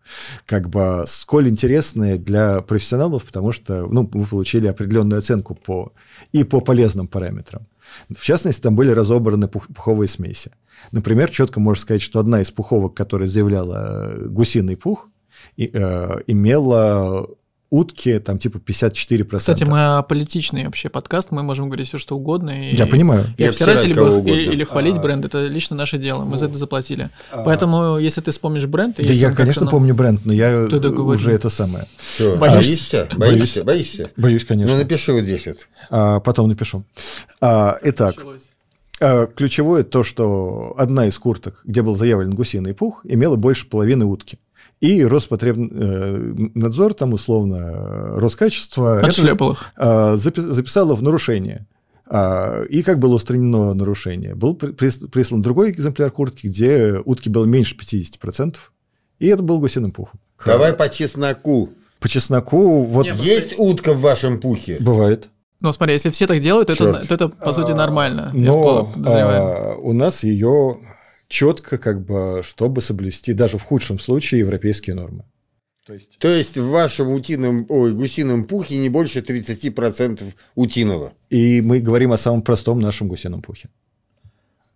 [0.45, 5.93] Как бы сколь интересное для профессионалов, потому что ну, мы получили определенную оценку по,
[6.31, 7.67] и по полезным параметрам.
[8.09, 10.51] В частности, там были разобраны пух, пуховые смеси.
[10.91, 15.09] Например, четко можно сказать, что одна из пуховок, которая заявляла гусиный пух,
[15.55, 17.27] и, э, имела
[17.69, 19.37] утки, там типа 54%.
[19.37, 22.49] Кстати, мы политичный вообще подкаст, мы можем говорить все, что угодно.
[22.49, 23.25] И, Я понимаю.
[23.37, 26.39] И, и обсирать или, или, или хвалить а, бренд, это лично наше дело, мы вот.
[26.39, 27.09] за это заплатили.
[27.31, 28.97] А, Поэтому, если ты вспомнишь бренд...
[28.97, 29.71] Да я, конечно, нам...
[29.71, 31.85] помню бренд, но я уже это самое.
[31.97, 32.37] Все.
[32.37, 33.09] Боишься?
[33.15, 33.63] Боишься?
[33.63, 34.09] Боишься?
[34.15, 34.75] Боюсь, конечно.
[34.75, 35.67] Ну, напиши вот здесь вот.
[35.89, 36.83] А, потом напишу.
[37.41, 38.15] А, итак.
[38.15, 38.49] Началось.
[38.99, 44.05] А, ключевое то, что одна из курток, где был заявлен гусиный пух, имела больше половины
[44.05, 44.39] утки.
[44.79, 49.71] И Роспотребнадзор, там условно Роскачество Отшлепал их.
[49.75, 51.67] записало в нарушение.
[52.09, 54.35] И как было устранено нарушение?
[54.35, 58.55] Был прислан другой экземпляр куртки, где утки было меньше 50%,
[59.19, 60.19] и это был гусиным пухом.
[60.45, 61.71] Давай по чесноку.
[61.99, 62.83] По чесноку...
[62.83, 63.05] Вот...
[63.05, 64.77] Нет, Есть утка в вашем пухе?
[64.79, 65.29] Бывает.
[65.61, 68.29] Ну, смотри, если все так делают, это, то это, по сути, нормально.
[68.33, 70.77] Но а, у нас ее
[71.27, 75.25] четко, как бы, чтобы соблюсти, даже в худшем случае, европейские нормы.
[75.85, 80.23] То есть, То есть в вашем утином, ой, гусином пухе не больше 30%
[80.55, 81.13] утиного.
[81.29, 83.69] И мы говорим о самом простом нашем гусином пухе.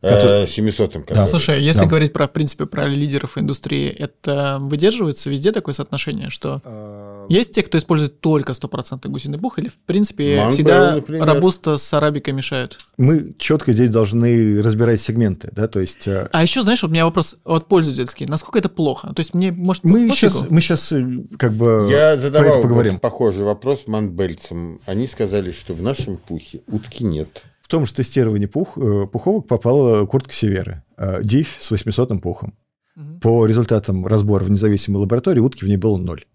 [0.01, 1.05] 700-м.
[1.09, 1.25] Да.
[1.25, 1.85] Слушай, если да.
[1.87, 7.25] говорить про, в принципе, про лидеров индустрии, это выдерживается везде такое соотношение, что а...
[7.29, 11.25] есть те, кто использует только стопроцентный гусиный пух, или, в принципе, Манго, всегда например.
[11.25, 12.79] рабуста с арабикой мешают?
[12.97, 16.07] Мы четко здесь должны разбирать сегменты, да, то есть...
[16.07, 18.25] Э, а еще, знаешь, у меня вопрос от пользовательский.
[18.25, 19.13] Насколько это плохо?
[19.13, 21.05] То есть мне, может, мы сейчас, мы сейчас э,
[21.37, 22.99] как бы Я задавал про это поговорим.
[22.99, 24.81] похожий вопрос манбельцам.
[24.85, 30.05] Они сказали, что в нашем пухе утки нет том же тестировании пух, э, пуховок попала
[30.05, 32.53] куртка Северы, э, диф с 800-м пухом.
[32.95, 33.19] Угу.
[33.21, 36.25] По результатам разбора в независимой лаборатории утки в ней было ноль.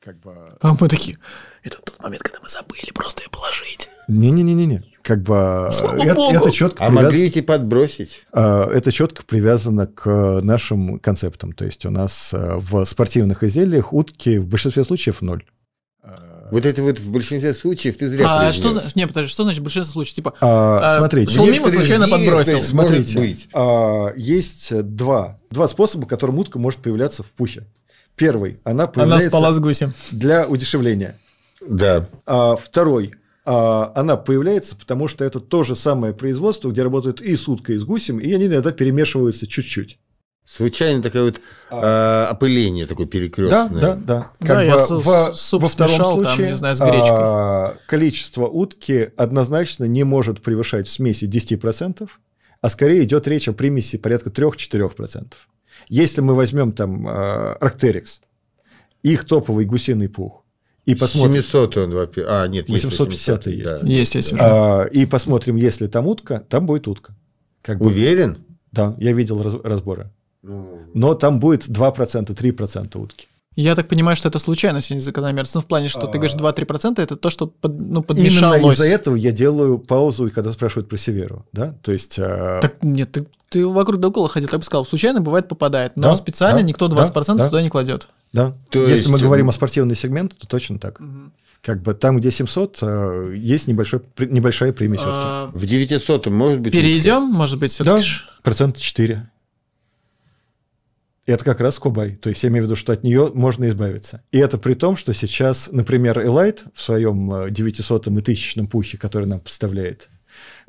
[0.00, 0.32] Как бы...
[0.60, 1.18] А мы такие,
[1.62, 3.90] это тот момент, когда мы забыли просто ее положить.
[4.08, 4.82] Не-не-не-не.
[5.02, 5.34] Как бы
[5.70, 7.04] это, это четко А привяз...
[7.04, 8.26] могли подбросить?
[8.32, 11.52] А, это четко привязано к нашим концептам.
[11.52, 15.44] То есть у нас э, в спортивных изделиях утки в большинстве случаев ноль.
[16.50, 19.64] Вот это вот в большинстве случаев ты зря а, что, Не, подожди, что значит в
[19.64, 20.14] большинстве случаев?
[20.14, 21.34] Типа, а, а, смотрите.
[21.34, 22.60] Шел мимо, случайно подбросил.
[22.60, 23.48] Смотрите, быть.
[23.52, 27.66] А, есть два, два способа, которым утка может появляться в пухе.
[28.16, 29.28] Первый, она появляется...
[29.28, 29.92] Она спала с гусем.
[30.10, 31.16] Для удешевления.
[31.66, 32.08] Да.
[32.26, 37.36] А, второй, а, она появляется, потому что это то же самое производство, где работают и
[37.36, 39.98] с уткой, и с гусем, и они иногда перемешиваются чуть-чуть.
[40.50, 43.68] Случайно такое вот а, э, опыление такое перекрестное.
[43.68, 44.32] Да, да, да.
[44.40, 47.10] Как да, бы я в, суп во втором смешал, случае там, не знаю, с гречкой.
[47.10, 52.08] А, количество утки однозначно не может превышать в смеси 10%,
[52.62, 55.34] а скорее идет речь о примеси порядка 3-4%.
[55.90, 58.22] Если мы возьмем там а, Арктерикс,
[59.02, 60.44] их топовый гусиный пух,
[60.86, 61.42] и посмотрим...
[61.42, 62.32] 700 он, во-первых.
[62.32, 63.64] А, нет, 850 есть.
[63.64, 63.86] Да.
[63.86, 64.32] Есть, есть.
[64.38, 67.14] А, и посмотрим, если там утка, там будет утка.
[67.60, 68.32] Как Уверен?
[68.32, 68.38] Бы...
[68.72, 70.10] Да, я видел раз, разборы.
[70.42, 70.80] Ну.
[70.94, 73.28] Но там будет 2%, 3% утки.
[73.60, 75.52] Я так понимаю, что это случайность, а не закономерность.
[75.56, 78.60] Ну, в плане, что ты говоришь 2-3% это то, что под, ну, подмешалось.
[78.60, 81.74] Именно из-за этого я делаю паузу, и когда спрашивают про Северу, да?
[81.82, 82.20] То есть...
[82.20, 82.60] Э...
[82.62, 86.02] Так нет, ты, ты вокруг да около ходил, я бы сказал, случайно бывает попадает, но
[86.10, 88.08] да, специально да, никто 20% да, туда не кладет.
[88.32, 89.08] Да, то если есть...
[89.08, 91.00] мы говорим о спортивный сегмент, то точно так.
[91.00, 91.32] Угу.
[91.62, 95.50] Как бы там, где 700, э, есть небольшой, небольшая примесь а...
[95.52, 96.72] В 900 может быть...
[96.72, 98.04] Перейдем, может быть, все-таки?
[98.04, 99.28] Да, процент 4.
[101.28, 102.16] Это как раз Кубай.
[102.16, 104.22] То есть я имею в виду, что от нее можно избавиться.
[104.32, 109.28] И это при том, что сейчас, например, Elite в своем 900 и 1000 пухе, который
[109.28, 110.08] нам поставляет,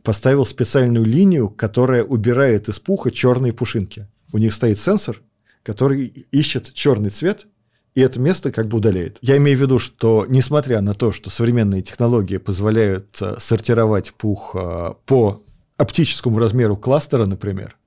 [0.04, 4.08] поставил специальную линию, которая убирает из пуха черные пушинки.
[4.34, 5.22] У них стоит сенсор,
[5.64, 7.48] который ищет черный цвет,
[7.96, 9.18] и это место как бы удаляет.
[9.22, 14.58] Я имею в виду, что несмотря на то, что современные технологии позволяют э, сортировать пух
[14.60, 15.42] э, по
[15.78, 17.78] оптическому размеру кластера, например,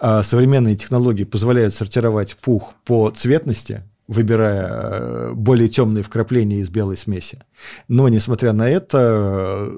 [0.00, 6.96] а современные технологии позволяют сортировать пух по цветности, выбирая э, более темные вкрапления из белой
[6.96, 7.42] смеси.
[7.88, 9.72] Но, несмотря на это,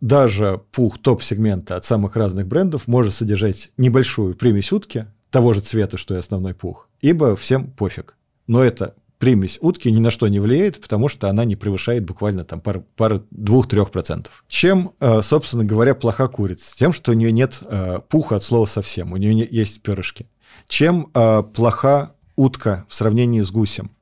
[0.00, 5.96] даже пух топ-сегмента от самых разных брендов может содержать небольшую примесь утки, того же цвета,
[5.96, 8.16] что и основной пух, ибо всем пофиг.
[8.46, 8.94] Но это
[9.24, 12.84] примесь утки ни на что не влияет, потому что она не превышает буквально там пару,
[12.94, 14.44] пару двух-трех процентов.
[14.48, 16.76] Чем, э, собственно говоря, плоха курица?
[16.76, 20.28] Тем, что у нее нет э, пуха от слова совсем, у нее есть перышки.
[20.68, 23.92] Чем э, плоха утка в сравнении с гусем?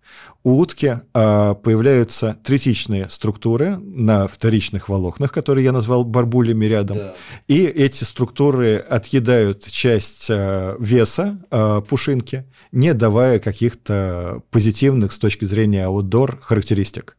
[0.45, 6.99] У утки а, появляются третичные структуры на вторичных волокнах, которые я назвал барбулями рядом.
[6.99, 7.15] Да.
[7.47, 15.45] И эти структуры отъедают часть а, веса а, пушинки, не давая каких-то позитивных с точки
[15.45, 17.17] зрения аутдор характеристик.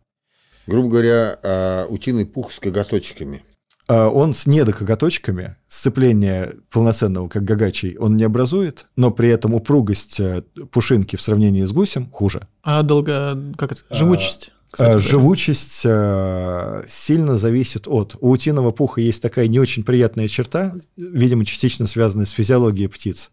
[0.67, 3.43] Грубо говоря, а, утиный пух с коготочками–
[3.88, 10.43] он с недокоготочками, сцепление полноценного, как гагачий, он не образует, но при этом упругость э,
[10.72, 12.48] пушинки в сравнении с гусем хуже.
[12.63, 14.52] А долго, как это, живучесть?
[14.72, 18.15] Кстати, Живучесть э, сильно зависит от...
[18.19, 23.29] У утиного пуха есть такая не очень приятная черта, видимо, частично связанная с физиологией птиц.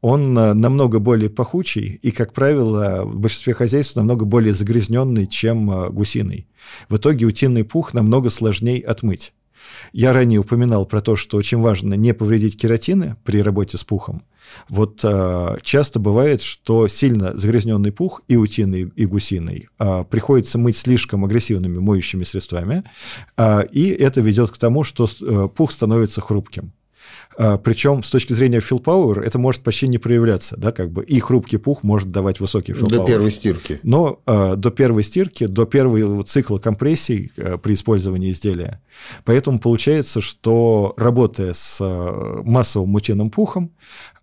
[0.00, 5.90] Он э, намного более пахучий и, как правило, в большинстве хозяйств намного более загрязненный, чем
[5.92, 6.46] гусиный.
[6.88, 9.32] В итоге утиный пух намного сложнее отмыть.
[9.92, 14.22] Я ранее упоминал про то, что очень важно не повредить кератины при работе с пухом.
[14.68, 20.76] Вот э, часто бывает, что сильно загрязненный пух и утиный, и гусиный э, приходится мыть
[20.76, 22.84] слишком агрессивными моющими средствами,
[23.36, 26.72] э, и это ведет к тому, что э, пух становится хрупким.
[27.38, 31.04] А, Причем с точки зрения fill power это может почти не проявляться, да, как бы
[31.04, 33.80] и хрупкий пух может давать высокий fill До первой стирки.
[33.82, 38.82] Но э, до первой стирки, до первого цикла компрессий э, при использовании изделия.
[39.24, 43.72] Поэтому получается, что работая с э, массовым мутиным пухом,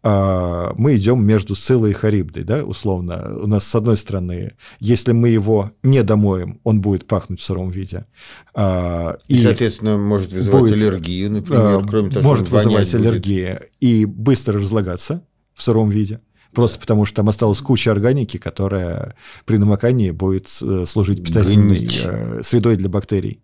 [0.06, 3.38] а, мы идем между Сциллой и Харибдой, да, условно.
[3.42, 7.70] У нас, с одной стороны, если мы его не домоем, он будет пахнуть в сыром
[7.70, 8.06] виде.
[8.54, 13.62] А, и, и соответственно, может вызывать будет, аллергию, например, а, кроме того, Может вызывать аллергию
[13.80, 16.20] и быстро разлагаться в сыром виде.
[16.54, 22.02] Просто потому, что там осталась куча органики, которая при намокании будет э, служить питательной Гнить.
[22.06, 23.42] Э, средой для бактерий.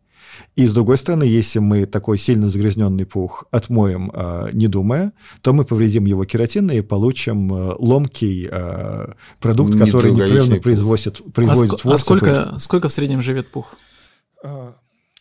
[0.55, 5.53] И с другой стороны, если мы такой сильно загрязненный пух отмоем, э, не думая, то
[5.53, 11.93] мы повредим его кератин и получим э, ломкий э, продукт, который непрерывно производит, производит а,
[11.93, 13.76] а сколько, сколько в среднем живет пух?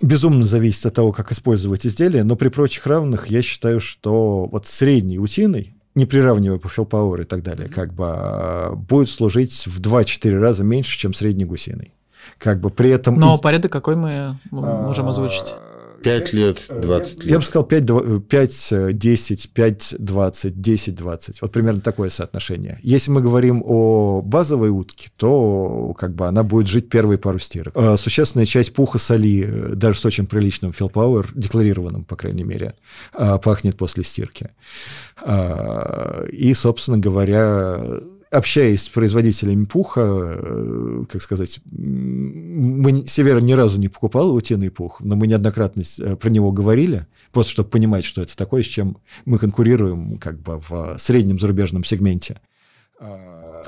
[0.00, 4.46] А, безумно зависит от того, как использовать изделие, но при прочих равных я считаю, что
[4.50, 9.80] вот средний утиный, не приравнивая по филпауэр и так далее, как бы будет служить в
[9.80, 11.92] 2-4 раза меньше, чем средний гусиный.
[12.38, 13.16] Как бы при этом...
[13.16, 15.54] Но порядок какой мы можем озвучить?
[16.02, 17.30] 5 лет, 20 лет.
[17.30, 21.42] Я бы сказал 5, 5 10, 5, 20, 10, 20.
[21.42, 22.78] Вот примерно такое соотношение.
[22.82, 27.72] Если мы говорим о базовой утке, то как бы она будет жить первые пару стирок.
[27.76, 32.74] А существенная часть пуха соли, э, даже с очень приличным филпауэр, декларированным, по крайней мере,
[33.12, 34.50] пахнет после стирки.
[36.32, 37.80] И, собственно говоря,
[38.30, 45.00] общаясь с производителями пуха, э, как сказать, мы Севера ни разу не покупал утиный пух,
[45.00, 48.98] но мы неоднократно э, про него говорили, просто чтобы понимать, что это такое, с чем
[49.24, 52.40] мы конкурируем как бы в среднем зарубежном сегменте.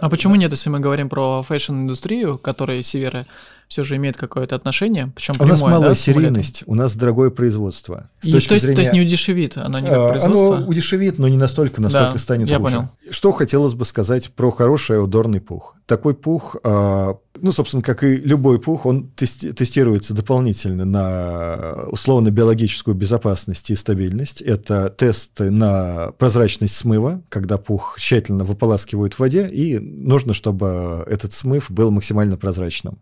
[0.01, 3.26] А почему нет, если мы говорим про фэшн-индустрию, которая Севера
[3.70, 8.11] все же имеет какое-то отношение, причем У нас малая да, серийность, у нас дорогое производство.
[8.20, 8.74] С И, то, есть, зрения...
[8.74, 10.57] то есть не удешевит, оно не как а, производство?
[10.57, 12.76] Оно удешевит, но не настолько, насколько да, станет я хуже.
[12.76, 12.88] Понял.
[13.11, 15.76] Что хотелось бы сказать про хороший аудорный пух.
[15.86, 22.95] Такой пух, а, ну, собственно, как и любой пух, он тести- тестируется дополнительно на условно-биологическую
[22.95, 24.41] безопасность и стабильность.
[24.41, 31.32] Это тесты на прозрачность смыва, когда пух тщательно выполаскивают в воде, и нужно, чтобы этот
[31.32, 32.99] смыв был максимально прозрачным.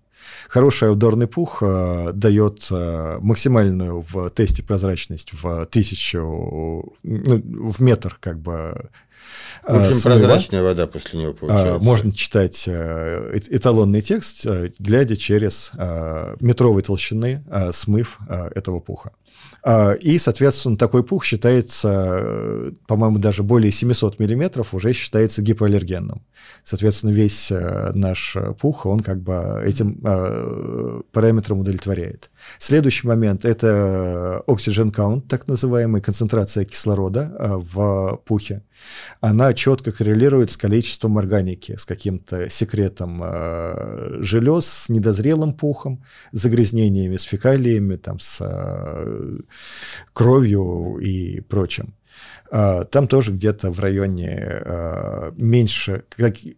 [0.49, 8.17] Хороший аудорный пух э, дает э, максимальную в тесте прозрачность в тысячу, ну, в метр
[8.21, 8.91] как бы
[9.67, 10.15] в общем, смыва.
[10.17, 11.83] прозрачная вода после него получается.
[11.83, 19.13] Можно читать э, эталонный текст, э, глядя через э, метровой толщины смыв этого пуха.
[19.63, 26.23] А, и, соответственно, такой пух считается, по-моему, даже более 700 миллиметров уже считается гипоаллергенным.
[26.65, 27.53] Соответственно, весь
[27.95, 30.01] наш пух, он как бы этим
[31.13, 32.31] параметром удовлетворяет.
[32.59, 38.63] Следующий момент– это oxygen count, так называемый, концентрация кислорода в пухе.
[39.21, 43.23] Она четко коррелирует с количеством органики, с каким-то секретом
[44.23, 48.43] желез, с недозрелым пухом, загрязнениями, с фекалиями, там, с
[50.13, 51.95] кровью и прочим.
[52.51, 54.63] Там тоже где-то в районе
[55.37, 56.05] меньше,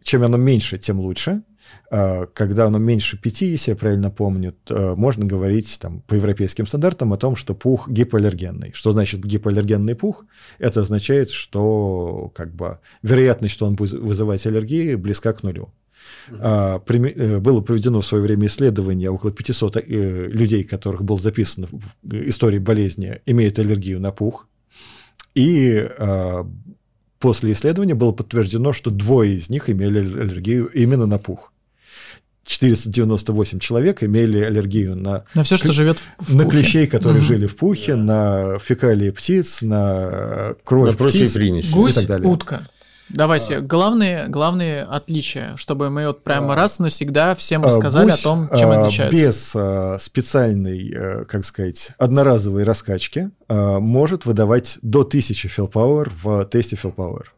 [0.03, 1.43] чем оно меньше, тем лучше.
[1.91, 7.12] А, когда оно меньше 5, если я правильно помню, можно говорить там, по европейским стандартам
[7.12, 8.73] о том, что пух гипоаллергенный.
[8.73, 10.25] Что значит гипоаллергенный пух?
[10.59, 15.73] Это означает, что как бы, вероятность, что он будет вызывать аллергии, близка к нулю.
[16.39, 21.66] А, э, было проведено в свое время исследование около 500 э, людей, которых был записан
[21.71, 24.47] в истории болезни, имеют аллергию на пух.
[25.35, 26.45] И а,
[27.21, 31.53] после исследования было подтверждено, что двое из них имели аллергию именно на пух.
[32.51, 35.24] 498 человек имели аллергию на...
[35.34, 37.28] На все, что живет в, в На клещей, которые угу.
[37.28, 41.36] жили в пухе, на фекалии птиц, на кровь на птиц
[41.70, 42.28] Гусь, и так далее.
[42.28, 42.62] утка.
[43.09, 43.61] Давайте, а.
[43.61, 46.57] главные, главные отличия, чтобы мы вот прямо а.
[46.57, 49.16] раз навсегда всем рассказали Гусь, о том, чем а, отличаются.
[49.16, 56.44] Без а, специальной, а, как сказать, одноразовой раскачки а, может выдавать до 1000 филпауэр в
[56.46, 57.32] тесте филпауэр.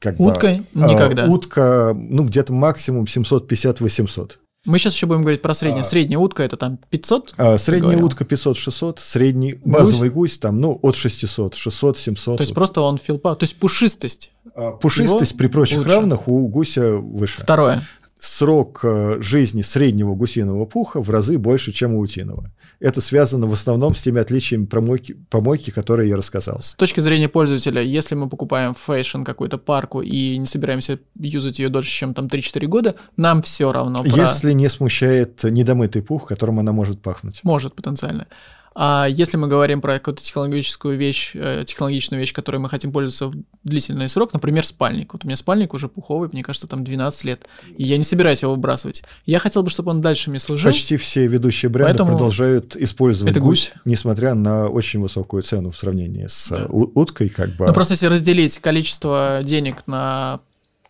[0.00, 1.26] Как Уткой бы, никогда.
[1.26, 4.38] Утка, ну, где-то максимум 750-800.
[4.66, 5.80] Мы сейчас еще будем говорить про среднее.
[5.80, 7.34] А, средняя утка это там 500?
[7.38, 9.62] А, средняя утка 500-600, средний гусь?
[9.64, 12.36] базовый гусь там, ну, от 600, 600-700.
[12.36, 12.54] То есть вот.
[12.54, 14.32] просто он филпа, то есть пушистость.
[14.54, 15.90] А, пушистость при прочих лучше.
[15.90, 17.40] равных у гуся выше.
[17.40, 17.82] Второе.
[18.20, 22.52] Срок э, жизни среднего гусиного пуха в разы больше, чем у утиного.
[22.78, 26.60] Это связано в основном с теми отличиями помойки, помойки, которые я рассказал.
[26.60, 31.70] С точки зрения пользователя, если мы покупаем fashion какую-то парку и не собираемся юзать ее
[31.70, 34.02] дольше, чем там 3-4 года, нам все равно.
[34.02, 34.10] Про...
[34.10, 37.40] Если не смущает недомытый пух, которым она может пахнуть.
[37.42, 38.26] Может потенциально.
[38.74, 43.26] А если мы говорим про какую-то технологическую вещь, э, технологичную вещь, которой мы хотим пользоваться
[43.26, 45.12] в длительный срок, например, спальник.
[45.12, 47.46] Вот у меня спальник уже пуховый, мне кажется, там 12 лет,
[47.76, 49.02] и я не собираюсь его выбрасывать.
[49.26, 50.70] Я хотел бы, чтобы он дальше мне служил.
[50.70, 55.72] Почти все ведущие бренды Поэтому продолжают использовать это гусь, гусь, несмотря на очень высокую цену
[55.72, 56.66] в сравнении с да.
[56.68, 57.66] уткой, как бы.
[57.66, 60.40] Ну просто если разделить количество денег на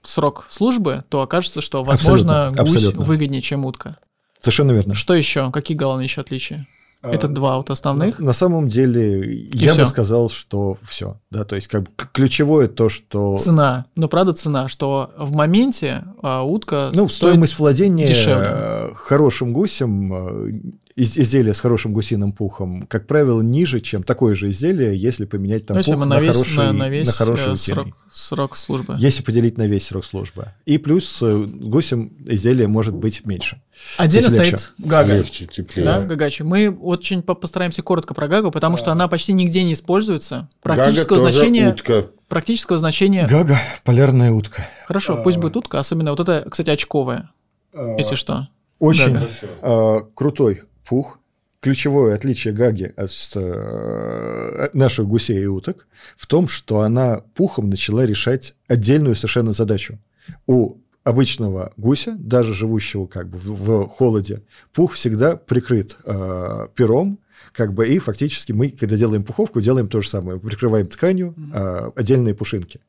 [0.03, 3.05] срок службы, то окажется, что, возможно, абсолютно, гусь абсолютно.
[3.05, 3.97] выгоднее, чем утка.
[4.39, 4.95] Совершенно верно.
[4.95, 5.51] Что еще?
[5.51, 6.67] Какие главные еще отличия?
[7.03, 8.19] А, Это два вот основных.
[8.19, 9.83] На, на самом деле, и я все.
[9.83, 11.19] бы сказал, что все.
[11.31, 13.39] Да, то есть, как бы ключевое то, что.
[13.39, 13.87] Цена.
[13.95, 16.91] Ну, правда, цена, что в моменте а, утка.
[16.95, 18.91] Ну, стоимость владения дешевле.
[18.95, 24.97] хорошим гусем а, изделие с хорошим гусиным пухом, как правило, ниже, чем такое же изделие,
[24.97, 27.57] если поменять там ну, пух на, на, весь, хороший, на, на, весь на хороший э,
[27.57, 28.97] срок, срок службы.
[28.99, 30.49] Если поделить на весь срок службы.
[30.67, 33.61] И плюс э, гусем изделие может быть меньше.
[33.97, 34.67] Отдельно стоит легче.
[34.79, 35.17] Гага.
[35.17, 35.87] Легче, теплее.
[35.87, 36.43] Да, Гагачи.
[36.43, 40.49] Мы очень постараемся коротко про Гагу, потому что она почти нигде не используется.
[40.63, 41.71] Практического Гага значения...
[41.71, 42.07] Утка.
[42.29, 43.27] Практического значения...
[43.27, 44.69] Гага– полярная утка.
[44.87, 45.23] Хорошо, а...
[45.23, 47.31] пусть будет утка, особенно вот это, кстати, очковая,
[47.75, 47.97] а...
[47.97, 48.49] если что.
[48.79, 49.19] Очень
[49.63, 51.21] э, крутой пух.
[51.61, 55.87] Ключевое отличие гаги от э, наших гусей и уток
[56.17, 60.01] в том, что она пухом начала решать отдельную совершенно задачу.
[60.49, 67.21] У обычного гуся, даже живущего как бы в, в холоде, пух всегда прикрыт э, пером,
[67.53, 70.41] как бы, и фактически мы, когда делаем пуховку, делаем то же самое.
[70.41, 72.81] Прикрываем тканью э, отдельные пушинки.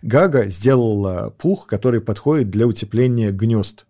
[0.00, 3.84] Гага сделала пух, который подходит для утепления гнезд.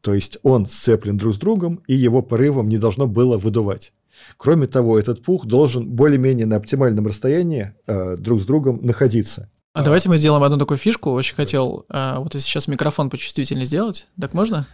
[0.00, 3.92] То есть он сцеплен друг с другом, и его порывом не должно было выдувать.
[4.36, 9.50] Кроме того, этот пух должен более-менее на оптимальном расстоянии э, друг с другом находиться.
[9.72, 11.12] А давайте мы сделаем одну такую фишку.
[11.12, 14.66] Очень хотел, э, вот если сейчас микрофон почувствительнее сделать, так можно?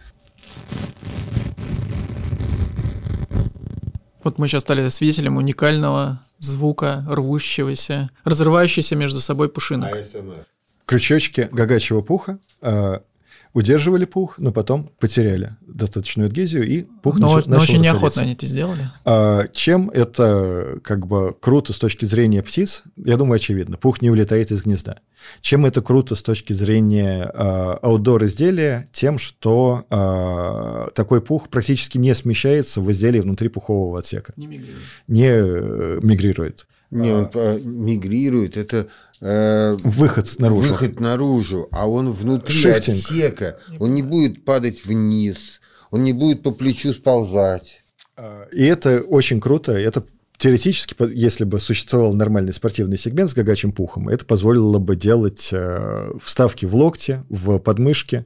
[4.23, 9.95] Вот мы сейчас стали свидетелем уникального звука рвущегося, разрывающегося между собой пушинок.
[10.85, 12.99] Крючочки гагачьего пуха э,
[13.57, 18.33] удерживали пух, но потом потеряли достаточную адгезию, и пух но, начал, но очень неохотно они
[18.33, 18.91] это сделали.
[19.03, 22.83] А, чем это как бы круто с точки зрения птиц?
[22.95, 23.77] Я думаю, очевидно.
[23.77, 24.99] Пух не улетает из гнезда.
[25.41, 28.87] Чем это круто с точки зрения а, аутдор изделия?
[28.91, 34.33] Тем, что а, такой пух практически не смещается в изделии внутри пухового отсека.
[34.37, 34.77] Не мигрирует.
[35.07, 36.67] Не э, мигрирует.
[36.91, 38.55] Не, он а, мигрирует.
[38.55, 38.87] Это
[39.21, 40.69] э, выход наружу.
[40.69, 42.97] Выход наружу, а он внутри Шифтинг.
[42.97, 43.57] отсека.
[43.79, 45.61] Он не будет падать вниз,
[45.91, 47.83] он не будет по плечу сползать.
[48.51, 49.73] И это очень круто.
[49.73, 50.03] Это
[50.37, 56.11] теоретически, если бы существовал нормальный спортивный сегмент с гагачим пухом, это позволило бы делать э,
[56.21, 58.25] вставки в локте, в подмышке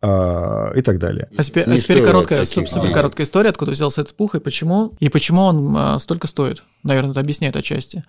[0.00, 1.28] э, и так далее.
[1.36, 5.08] А теперь, а теперь короткая, супер короткая история, откуда взялся этот пух и почему, и
[5.08, 6.64] почему он э, столько стоит.
[6.82, 8.04] Наверное, это объясняет отчасти.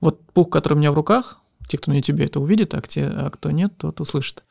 [0.00, 1.38] Вот пух, который у меня в руках,
[1.70, 4.42] те, кто на YouTube это увидит, а, те, а кто нет, тот услышит.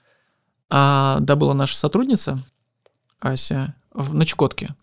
[0.70, 2.40] А да была наша сотрудница,
[3.20, 4.74] Ася, в, на Чукотке.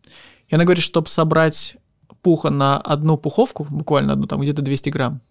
[0.49, 1.79] И она говорит, чтобы собрать
[2.21, 5.23] пуха на одну пуховку, буквально одну, там где-то 200 грамм,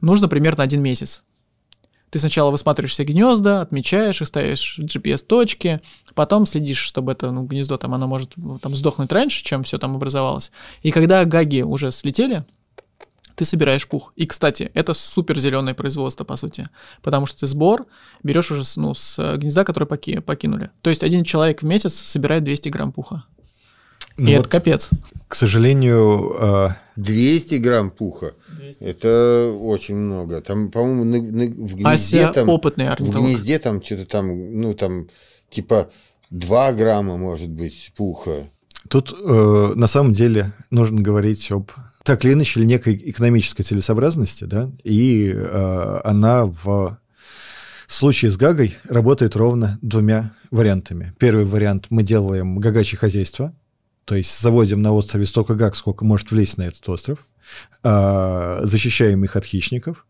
[0.00, 1.24] нужно примерно один месяц.
[2.10, 5.80] Ты сначала высматриваешь все гнезда, отмечаешь их, ставишь GPS-точки,
[6.14, 9.96] потом следишь, чтобы это ну, гнездо там, оно может там сдохнуть раньше, чем все там
[9.96, 10.52] образовалось.
[10.82, 12.44] И когда гаги уже слетели,
[13.40, 14.12] ты собираешь пух.
[14.16, 16.68] И, кстати, это супер зеленое производство, по сути,
[17.02, 17.86] потому что ты сбор
[18.22, 20.68] берешь уже ну, с гнезда, которые поки, покинули.
[20.82, 23.24] То есть один человек в месяц собирает 200 грамм пуха.
[24.18, 24.90] Ну и вот, это капец.
[25.26, 26.76] К сожалению...
[26.96, 28.34] 200 а, грамм пуха.
[28.58, 28.84] 200.
[28.84, 30.42] Это очень много.
[30.42, 32.48] Там, по-моему, на, на, в гнезде Ася там...
[32.50, 35.08] опытный В гнезде там что-то там, ну, там,
[35.48, 35.88] типа
[36.28, 38.50] 2 грамма, может быть, пуха.
[38.90, 41.70] Тут э, на самом деле нужно говорить об
[42.02, 46.98] так или иначе некой экономической целесообразности, да, и э, она в
[47.86, 51.14] случае с Гагой работает ровно двумя вариантами.
[51.18, 53.54] Первый вариант– мы делаем гагачье хозяйство,
[54.04, 57.18] то есть заводим на острове столько гаг, сколько может влезть на этот остров,
[57.82, 60.06] э, защищаем их от хищников,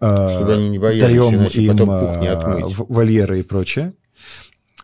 [0.00, 3.94] э, Чтобы они не боялись, даем им э, вольеры и прочее.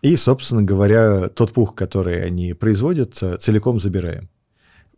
[0.01, 4.29] И, собственно говоря, тот пух, который они производят, целиком забираем.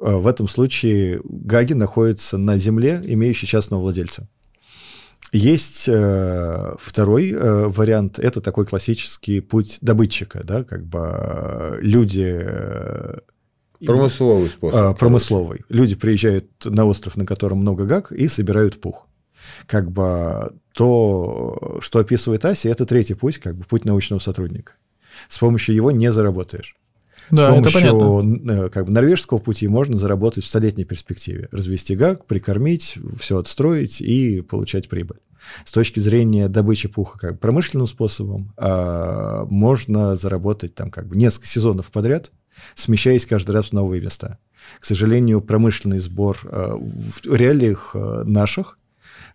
[0.02, 4.28] В этом случае гаги находятся на земле, имеющей частного владельца.
[5.32, 12.42] Есть э, второй э, вариант, это такой классический путь добытчика, да, как бы э, люди...
[12.44, 13.20] Э,
[13.86, 14.80] промысловый способ.
[14.80, 15.60] Э, промысловый.
[15.60, 15.74] Короче.
[15.82, 19.08] Люди приезжают на остров, на котором много гак, и собирают пух.
[19.68, 24.74] Как бы то, что описывает Ася, это третий путь, как бы путь научного сотрудника.
[25.30, 26.76] С помощью его не заработаешь.
[27.30, 31.48] Да, С помощью как бы, норвежского пути можно заработать в столетней перспективе.
[31.52, 35.20] Развести гак, прикормить, все отстроить и получать прибыль.
[35.66, 41.48] С точки зрения добычи пуха как промышленным способом а, можно заработать там как бы несколько
[41.48, 42.32] сезонов подряд,
[42.76, 44.38] смещаясь каждый раз в новые места.
[44.80, 48.78] К сожалению, промышленный сбор а, в реалиях а, наших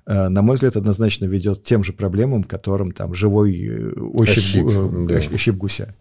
[0.07, 5.07] на мой взгляд, однозначно ведет тем же проблемам, которым там живой э, ощип, ощип, э,
[5.09, 5.17] да.
[5.17, 5.97] ощип гуся.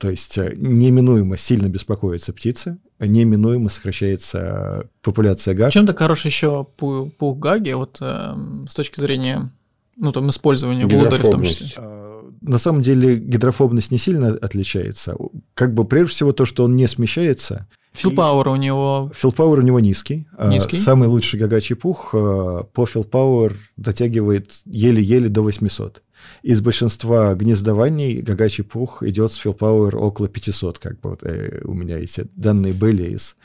[0.00, 5.72] То есть э, неминуемо сильно беспокоятся птицы, неминуемо сокращается популяция гаг.
[5.72, 8.34] Чем-то хорош еще пух гаги, вот э,
[8.66, 9.52] с точки зрения
[9.96, 11.68] ну, там, использования в лодере в том числе.
[11.76, 15.16] А, на самом деле гидрофобность не сильно отличается.
[15.52, 19.10] Как бы прежде всего то, что он не смещается, Филпауэр у него...
[19.14, 20.26] Филпауэр у него низкий.
[20.38, 20.78] А, низкий.
[20.78, 26.00] Самый лучший гагачий пух по филпауэр дотягивает еле-еле до 800.
[26.42, 31.74] Из большинства гнездований гагачий пух идет с филпауэр около 500, как бы вот, э, у
[31.74, 33.36] меня эти данные были из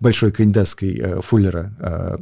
[0.00, 1.74] большой кандидатской э, фуллера.
[1.80, 2.18] Э,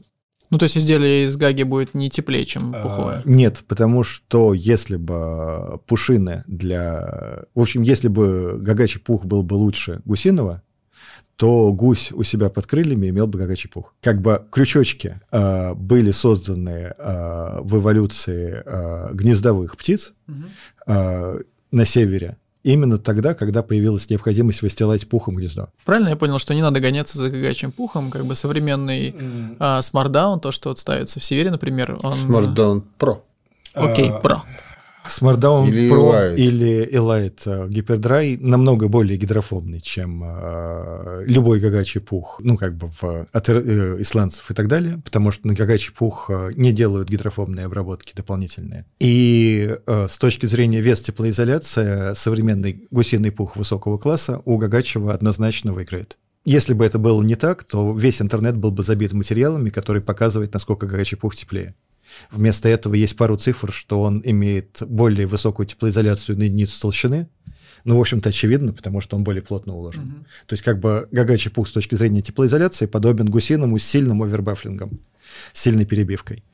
[0.53, 3.21] ну, то есть изделие из гаги будет не теплее, чем пуховое?
[3.21, 7.45] А, нет, потому что если бы пушины для...
[7.55, 10.63] В общем, если бы гагачий пух был бы лучше гусиного,
[11.37, 13.95] то гусь у себя под крыльями имел бы горячий пух.
[14.01, 20.45] Как бы крючочки э, были созданы э, в эволюции э, гнездовых птиц угу.
[20.87, 25.69] э, на севере именно тогда, когда появилась необходимость выстилать пухом гнездо.
[25.85, 29.57] Правильно я понял, что не надо гоняться за гагачим пухом, как бы современный mm.
[29.59, 32.15] а, то, что вот ставится в Севере, например, он...
[32.15, 33.21] Smartdown Pro.
[33.75, 34.41] Окей, okay, Pro.
[35.07, 36.37] Smartdown или Pro Elite.
[36.37, 43.27] или Elite Hyperdry намного более гидрофобный, чем э, любой гагачий пух, ну, как бы в,
[43.31, 47.67] от э, исландцев и так далее, потому что на гагачий пух э, не делают гидрофобные
[47.67, 48.87] обработки дополнительные.
[49.01, 55.73] И э, с точки зрения вес теплоизоляции современный гусиный пух высокого класса у гагачего однозначно
[55.73, 56.19] выиграет.
[56.45, 60.53] Если бы это было не так, то весь интернет был бы забит материалами, которые показывают,
[60.53, 61.75] насколько горячий пух теплее.
[62.31, 67.29] Вместо этого есть пару цифр, что он имеет более высокую теплоизоляцию на единицу толщины.
[67.85, 70.05] Ну, в общем-то, очевидно, потому что он более плотно уложен.
[70.05, 70.25] Угу.
[70.47, 75.01] То есть, как бы гагачий пух с точки зрения теплоизоляции подобен гусиному с сильным овербафлингом
[75.53, 76.45] сильной перебивкой.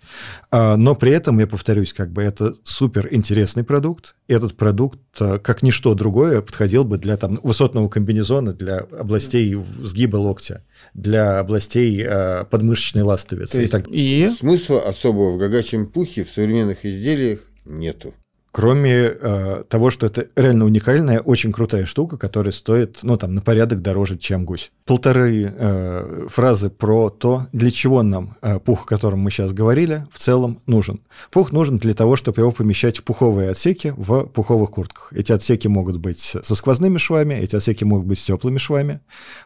[0.51, 4.17] А, но при этом, я повторюсь, как бы это супер интересный продукт.
[4.27, 10.17] Этот продукт, а, как ничто другое, подходил бы для там, высотного комбинезона, для областей сгиба
[10.17, 10.65] локтя,
[10.95, 13.65] для областей э, подмышечной ластовицы.
[13.65, 13.87] и, так...
[13.89, 18.15] и смысла особого в гагачем пухе в современных изделиях нету
[18.59, 23.41] кроме э, того, что это реально уникальная, очень крутая штука, которая стоит, ну, там, на
[23.41, 24.73] порядок дороже, чем гусь.
[24.85, 30.09] Полторы э, фразы про то, для чего нам э, пух, о котором мы сейчас говорили,
[30.11, 30.99] в целом нужен.
[31.31, 35.13] Пух нужен для того, чтобы его помещать в пуховые отсеки в пуховых куртках.
[35.13, 38.99] Эти отсеки могут быть со сквозными швами, эти отсеки могут быть с теплыми швами.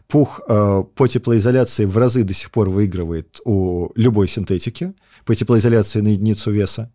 [0.08, 4.94] Пух э, по теплоизоляции в разы до сих пор выигрывает у любой синтетики
[5.24, 6.92] по теплоизоляции на единицу веса.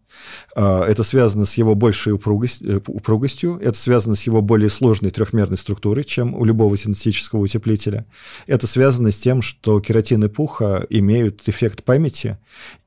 [0.56, 5.12] А, это связано с его большей упругостью, э, упругостью, это связано с его более сложной
[5.12, 8.06] трехмерной структурой, чем у любого синтетического утеплителя.
[8.48, 12.38] Это связано с тем, что кератины пуха имеют эффект памяти,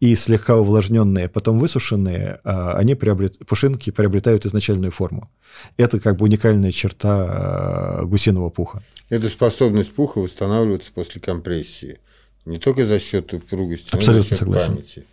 [0.01, 3.39] и слегка увлажненные, потом высушенные, а, они приобрет...
[3.47, 5.31] пушинки приобретают изначальную форму.
[5.77, 8.83] Это как бы уникальная черта а, гусиного пуха.
[9.09, 11.99] Это способность пуха восстанавливаться после компрессии.
[12.47, 14.75] Не только за счет упругости, Абсолютно но и за счет согласен.
[14.77, 15.07] памяти.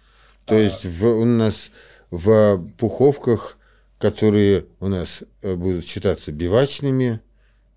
[0.47, 1.71] То есть в, у нас
[2.09, 3.57] в пуховках,
[3.99, 7.19] которые у нас э, будут считаться бивачными,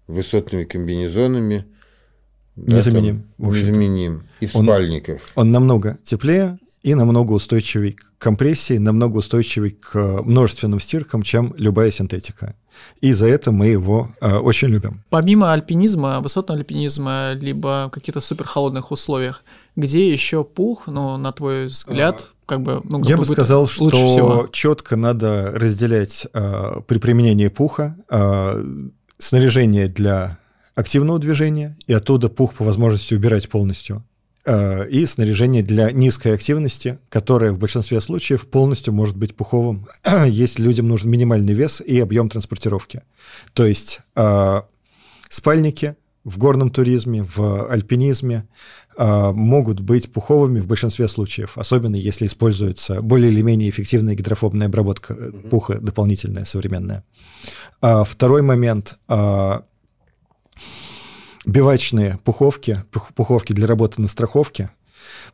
[0.06, 1.66] высотными комбинезонами.
[2.54, 3.24] Незаменим.
[3.38, 4.22] Да, там, незаменим.
[4.40, 5.20] И в он, спальниках.
[5.34, 11.90] Он намного теплее и намного устойчивее к компрессии, намного устойчивее к множественным стиркам, чем любая
[11.90, 12.54] синтетика.
[13.00, 15.02] И за это мы его э, очень любим.
[15.10, 19.42] Помимо альпинизма, высотного альпинизма, либо в каких-то суперхолодных условиях,
[19.76, 23.90] где еще пух, ну, на твой взгляд, а как бы, ну, Я бы сказал, что
[23.90, 24.48] всего.
[24.50, 28.64] четко надо разделять э, при применении пуха э,
[29.18, 30.36] снаряжение для
[30.74, 34.04] активного движения и оттуда пух по возможности убирать полностью
[34.44, 39.86] э, и снаряжение для низкой активности, которое в большинстве случаев полностью может быть пуховым,
[40.26, 43.02] если людям нужен минимальный вес и объем транспортировки.
[43.52, 44.62] То есть э,
[45.28, 45.94] спальники,
[46.24, 48.48] в горном туризме, в альпинизме
[49.00, 55.14] могут быть пуховыми в большинстве случаев, особенно если используется более или менее эффективная гидрофобная обработка
[55.14, 55.48] mm-hmm.
[55.48, 57.04] пуха, дополнительная, современная.
[57.80, 59.60] А второй момент э,
[61.46, 62.82] бивачные пуховки,
[63.14, 64.70] пуховки для работы на страховке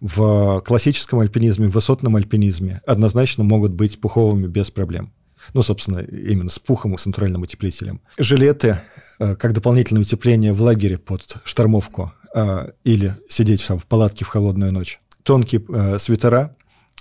[0.01, 5.13] в классическом альпинизме, в высотном альпинизме однозначно могут быть пуховыми без проблем.
[5.55, 8.01] Ну, собственно, именно с пухом и с натуральным утеплителем.
[8.19, 8.79] Жилеты,
[9.19, 14.29] э, как дополнительное утепление в лагере под штормовку э, или сидеть сам в палатке в
[14.29, 15.01] холодную ночь.
[15.25, 16.55] Тонкие э, свитера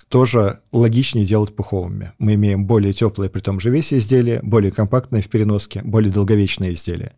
[0.09, 2.13] тоже логичнее делать пуховыми.
[2.17, 6.73] Мы имеем более теплое при том же весе изделия, более компактное в переноске, более долговечное
[6.73, 7.13] изделие.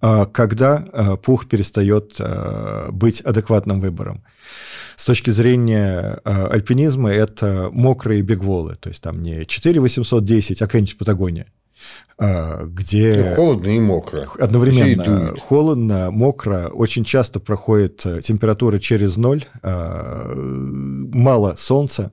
[0.00, 4.22] А когда а, пух перестает а, быть адекватным выбором.
[4.96, 11.46] С точки зрения альпинизма это мокрые бигволы, то есть там не 4810, а какая-нибудь Патагония
[12.18, 13.32] где...
[13.32, 14.28] И холодно и мокро.
[14.38, 22.12] Одновременно холодно, мокро, очень часто проходит э, температура через ноль, мало солнца.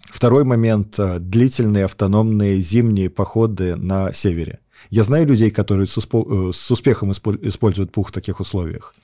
[0.00, 4.60] Второй момент– длительные автономные зимние походы на севере.
[4.90, 8.94] Я знаю людей, которые с, успо- э, с успехом используют пух в таких условиях,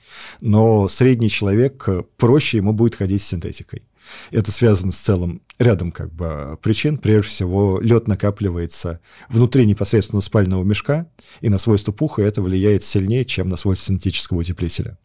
[0.41, 3.83] но средний человек э, проще ему будет ходить с синтетикой.
[4.31, 6.97] Это связано с целым рядом как бы причин.
[6.97, 8.99] Прежде всего, лед накапливается
[9.29, 11.07] внутри непосредственно спального мешка,
[11.41, 14.97] и на свойства пуха это влияет сильнее, чем на свойства синтетического утеплителя.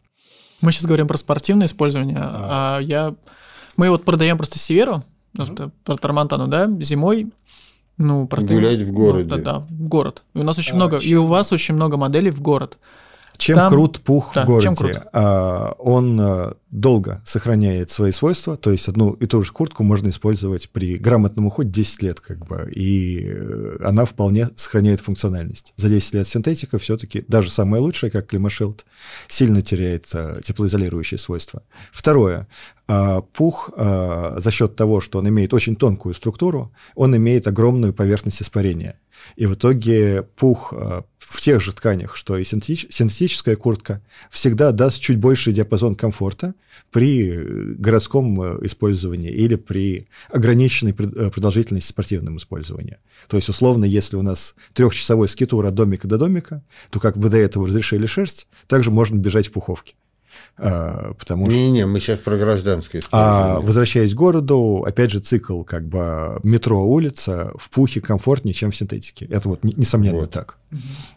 [0.61, 3.15] Мы сейчас говорим про спортивное использование, а, а я...
[3.77, 5.03] Мы вот продаем просто Северу,
[5.37, 5.71] mm-hmm.
[5.83, 7.31] про Тормантану, да, зимой
[7.97, 8.57] ну, простым...
[8.57, 9.25] Гулять в городе.
[9.25, 10.23] Да, да, в город.
[10.33, 11.11] И у нас очень а, много, чем?
[11.11, 12.77] и у вас очень много моделей в город.
[13.41, 13.71] Чем Там...
[13.71, 14.65] крут пух да, в городе?
[14.65, 14.97] Чем крут?
[15.13, 20.09] А, он а, долго сохраняет свои свойства, то есть одну и ту же куртку можно
[20.09, 25.73] использовать при грамотном уходе 10 лет, как бы, и э, она вполне сохраняет функциональность.
[25.75, 28.85] За 10 лет синтетика все-таки, даже самая лучшая, как Климашилд,
[29.27, 31.63] сильно теряет а, теплоизолирующие свойства.
[31.91, 32.47] Второе.
[32.87, 37.91] А, пух а, за счет того, что он имеет очень тонкую структуру, он имеет огромную
[37.91, 38.99] поверхность испарения.
[39.35, 41.01] И в итоге пух э,
[41.31, 46.55] в тех же тканях, что и синтетическая куртка, всегда даст чуть больший диапазон комфорта
[46.91, 52.97] при э, городском э, использовании или при ограниченной продолжительности спортивном использовании.
[53.29, 57.29] То есть, условно, если у нас трехчасовой скитур от домика до домика, то как бы
[57.29, 59.95] до этого разрешили шерсть, также можно бежать в пуховке.
[60.57, 61.55] А, потому что...
[61.55, 66.83] Не-не, мы сейчас про гражданское А возвращаясь к городу, опять же, цикл как бы метро,
[66.83, 69.25] улица в пухе комфортнее, чем в синтетике.
[69.25, 70.31] Это вот несомненно вот.
[70.31, 70.57] так.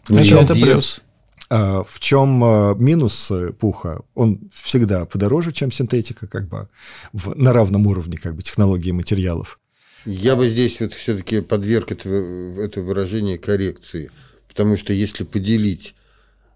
[0.07, 1.01] Значит, это плюс.
[1.49, 4.01] А, в чем а, минус пуха?
[4.15, 6.67] Он всегда подороже, чем синтетика, как бы
[7.13, 9.59] в, на равном уровне как бы технологии материалов.
[10.05, 14.11] Я бы здесь вот все-таки подверг это, это выражение коррекции,
[14.47, 15.95] потому что если поделить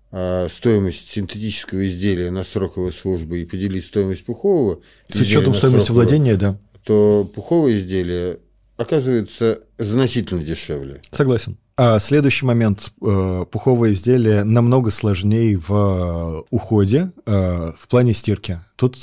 [0.09, 6.57] стоимость синтетического изделия на сроковой службы и поделить стоимость пухового с учетом стоимости владения, да,
[6.83, 8.39] то пуховое изделие
[8.77, 11.01] оказывается значительно дешевле.
[11.11, 11.57] Согласен.
[11.81, 12.91] А следующий момент.
[13.01, 18.59] Э, пуховое изделие намного сложнее в э, уходе, э, в плане стирки.
[18.75, 18.97] Тут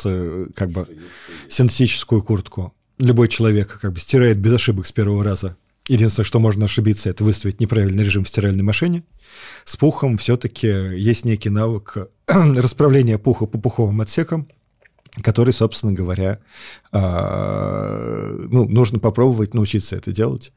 [0.55, 0.87] как бы
[1.49, 5.57] синтетическую куртку любой человек как бы стирает без ошибок с первого раза.
[5.89, 9.05] Единственное, что можно ошибиться, это выставить неправильный режим в стиральной машине.
[9.65, 14.49] С пухом все-таки есть некий навык расправления пуха по пуховым отсекам,
[15.23, 16.39] который, собственно говоря,
[16.93, 20.53] а, ну, нужно попробовать научиться это делать.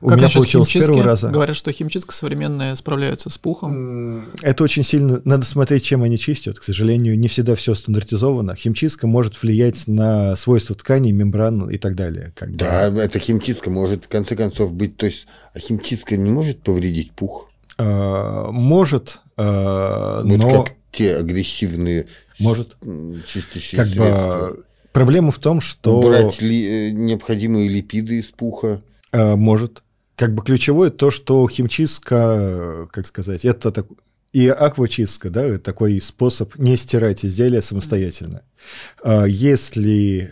[0.00, 1.28] У как меня получилось с первого раза.
[1.28, 4.26] Говорят, что химчистка современная справляется с пухом.
[4.42, 5.20] Это очень сильно...
[5.24, 6.58] Надо смотреть, чем они чистят.
[6.58, 8.54] К сожалению, не всегда все стандартизовано.
[8.54, 12.32] Химчистка может влиять на свойства тканей, мембран и так далее.
[12.36, 13.00] Как да, бы.
[13.00, 14.96] эта химчистка может, в конце концов, быть...
[14.96, 17.48] То есть, а химчистка не может повредить пух?
[17.76, 20.64] А, может, а, вот но...
[20.64, 22.06] как те агрессивные
[22.38, 22.76] может
[23.26, 24.50] чистящие как средства.
[24.50, 25.98] Бы, проблема в том, что...
[25.98, 28.82] Убрать ли, э, необходимые липиды из пуха?
[29.12, 29.82] А, может.
[30.16, 33.86] Как бы ключевое то, что химчистка, как сказать, это так,
[34.32, 38.42] и аквачистка, да, такой способ не стирать изделия самостоятельно.
[39.04, 40.30] Если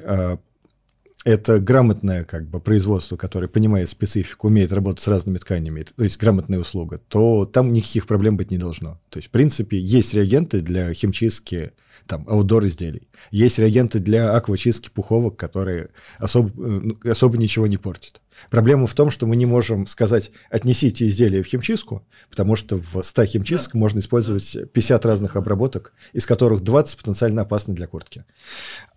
[1.25, 6.21] это грамотное как бы производство, которое понимает специфику, умеет работать с разными тканями, то есть
[6.21, 9.01] грамотная услуга, то там никаких проблем быть не должно.
[9.09, 11.73] То есть, в принципе, есть реагенты для химчистки
[12.07, 13.09] там, аудор изделий.
[13.31, 18.21] Есть реагенты для аквачистки пуховок, которые особо, э, ну, особо ничего не портят.
[18.51, 23.03] Проблема в том, что мы не можем сказать, отнесите изделие в химчистку, потому что в
[23.03, 23.79] 100 химчистках да.
[23.79, 28.25] можно использовать 50 разных обработок, из которых 20 потенциально опасны для куртки.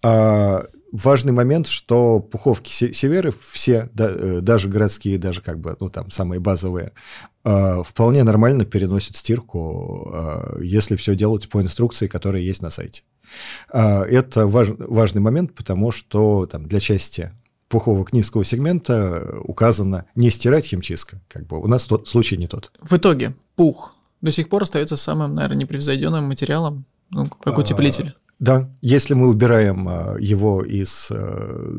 [0.01, 5.89] А важный момент, что пуховки северы все, да, э, даже городские, даже как бы, ну,
[5.89, 6.93] там, самые базовые,
[7.43, 13.03] э, вполне нормально переносят стирку, э, если все делать по инструкции, которая есть на сайте.
[13.71, 17.31] Э, это важ, важный момент, потому что там, для части
[17.67, 21.21] пуховок низкого сегмента указано не стирать химчистка.
[21.27, 22.71] Как бы у нас тот случай не тот.
[22.81, 28.15] В итоге пух до сих пор остается самым, наверное, непревзойденным материалом, ну, как утеплитель.
[28.39, 31.71] Да, если мы убираем а, его из э,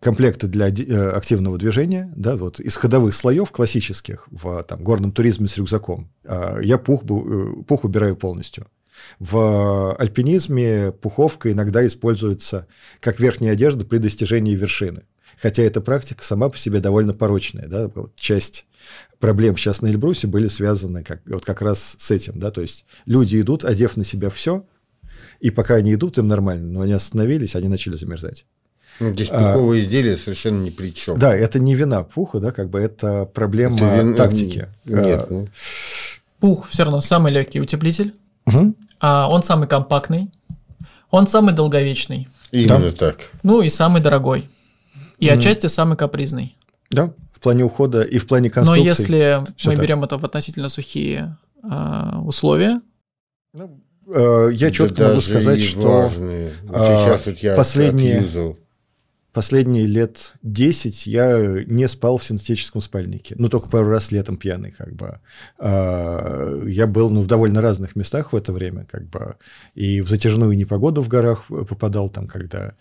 [0.00, 5.46] комплекта для э, активного движения, да, вот из ходовых слоев классических в там, горном туризме
[5.46, 8.66] с рюкзаком, а, я пух, э, пух убираю полностью.
[9.18, 12.66] В альпинизме пуховка иногда используется
[13.00, 15.02] как верхняя одежда при достижении вершины.
[15.40, 17.68] Хотя эта практика сама по себе довольно порочная.
[17.68, 17.90] Да?
[18.16, 18.66] Часть
[19.20, 22.40] проблем сейчас на Эльбрусе были связаны как, вот как раз с этим.
[22.40, 22.50] Да?
[22.50, 24.64] То есть люди идут, одев на себя все–
[25.40, 28.44] и пока они идут, им нормально, но они остановились, они начали замерзать.
[29.00, 31.18] Ну, здесь а, пуховые а, изделия совершенно ни при чем.
[31.18, 34.14] Да, это не вина пуха, да, как бы это проблема это вин...
[34.16, 34.68] тактики.
[34.84, 35.20] Нет.
[35.20, 35.48] А, ну...
[36.40, 38.14] Пух все равно самый легкий утеплитель.
[38.46, 38.74] Угу.
[39.00, 40.30] А, он самый компактный.
[41.10, 42.28] Он самый долговечный.
[42.50, 42.92] Именно да?
[42.92, 43.30] так.
[43.42, 44.50] Ну и самый дорогой.
[45.18, 45.32] И mm.
[45.32, 46.56] отчасти самый капризный.
[46.90, 48.82] Да, в плане ухода и в плане конструкции.
[48.82, 49.82] Но если мы так.
[49.82, 52.80] берем это в относительно сухие э, условия,
[53.54, 56.52] ну, Э, я четко да могу сказать, что важные.
[56.66, 58.24] сейчас вот я последние,
[59.32, 63.34] последние лет 10 я не спал в синтетическом спальнике.
[63.38, 65.20] Ну, только пару раз летом пьяный, как бы.
[65.58, 69.36] А, я был ну, в довольно разных местах в это время, как бы.
[69.74, 72.72] И в затяжную непогоду в горах попадал там, когда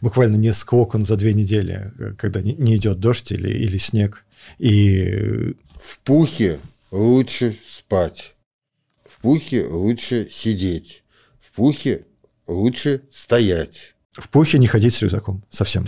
[0.00, 4.24] буквально несколько окон за две недели, когда не идет дождь или, или снег.
[4.58, 5.54] И...
[5.80, 6.58] В пухе
[6.90, 8.31] лучше спать
[9.22, 11.04] пухе лучше сидеть,
[11.40, 12.06] в пухе
[12.46, 13.94] лучше стоять.
[14.12, 15.86] В пухе не ходить с рюкзаком совсем.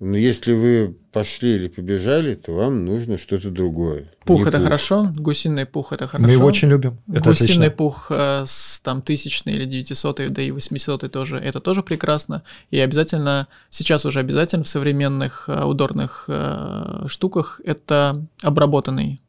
[0.00, 4.10] Но если вы пошли или побежали, то вам нужно что-то другое.
[4.24, 4.64] Пух не это пух.
[4.64, 6.26] хорошо, гусиный пух это хорошо.
[6.26, 6.98] Мы его очень любим.
[7.08, 7.70] Это гусиный отлично.
[7.70, 12.42] пух э, с там тысячный или 900, да и 800 тоже, это тоже прекрасно.
[12.70, 19.20] И обязательно, сейчас уже обязательно в современных э, удорных э, штуках это обработанный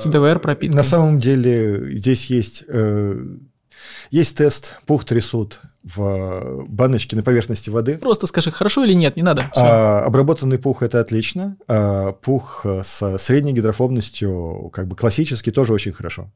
[0.00, 0.76] с ДВР пропиткой.
[0.76, 3.16] На самом деле здесь есть, э,
[4.10, 7.98] есть тест, пух трясут в баночке на поверхности воды.
[7.98, 9.50] Просто скажи, хорошо или нет, не надо.
[9.54, 11.56] А, обработанный пух это отлично.
[11.68, 16.30] А пух с средней гидрофобностью, как бы классический, тоже очень хорошо.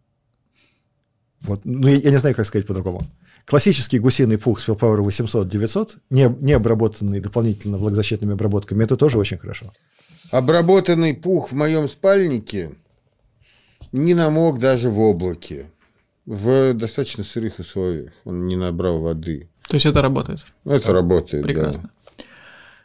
[1.41, 1.61] Вот.
[1.65, 3.07] Ну, я, я не знаю, как сказать по-другому.
[3.47, 9.39] Классический гусиный пух с Willpower 800-900, не, не обработанный дополнительно влагозащитными обработками, это тоже очень
[9.39, 9.73] хорошо.
[10.31, 12.73] Обработанный пух в моем спальнике
[13.93, 15.71] не намок даже в облаке.
[16.27, 18.13] В достаточно сырых условиях.
[18.25, 19.49] Он не набрал воды.
[19.69, 20.45] То есть это работает?
[20.65, 21.91] Это работает, Прекрасно.
[21.95, 22.25] Да.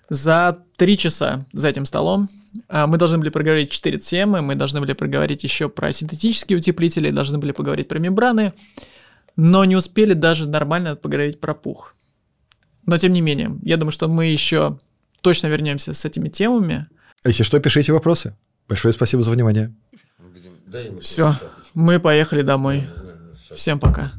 [0.09, 2.29] За три часа за этим столом
[2.67, 7.09] а, мы должны были проговорить четыре темы, мы должны были проговорить еще про синтетические утеплители,
[7.09, 8.53] должны были поговорить про мембраны,
[9.35, 11.95] но не успели даже нормально поговорить про пух.
[12.85, 14.77] Но тем не менее, я думаю, что мы еще
[15.21, 16.87] точно вернемся с этими темами.
[17.25, 18.35] Если что, пишите вопросы.
[18.67, 19.73] Большое спасибо за внимание.
[20.99, 21.36] Все,
[21.74, 22.88] мы поехали домой.
[23.51, 24.11] Всем пока.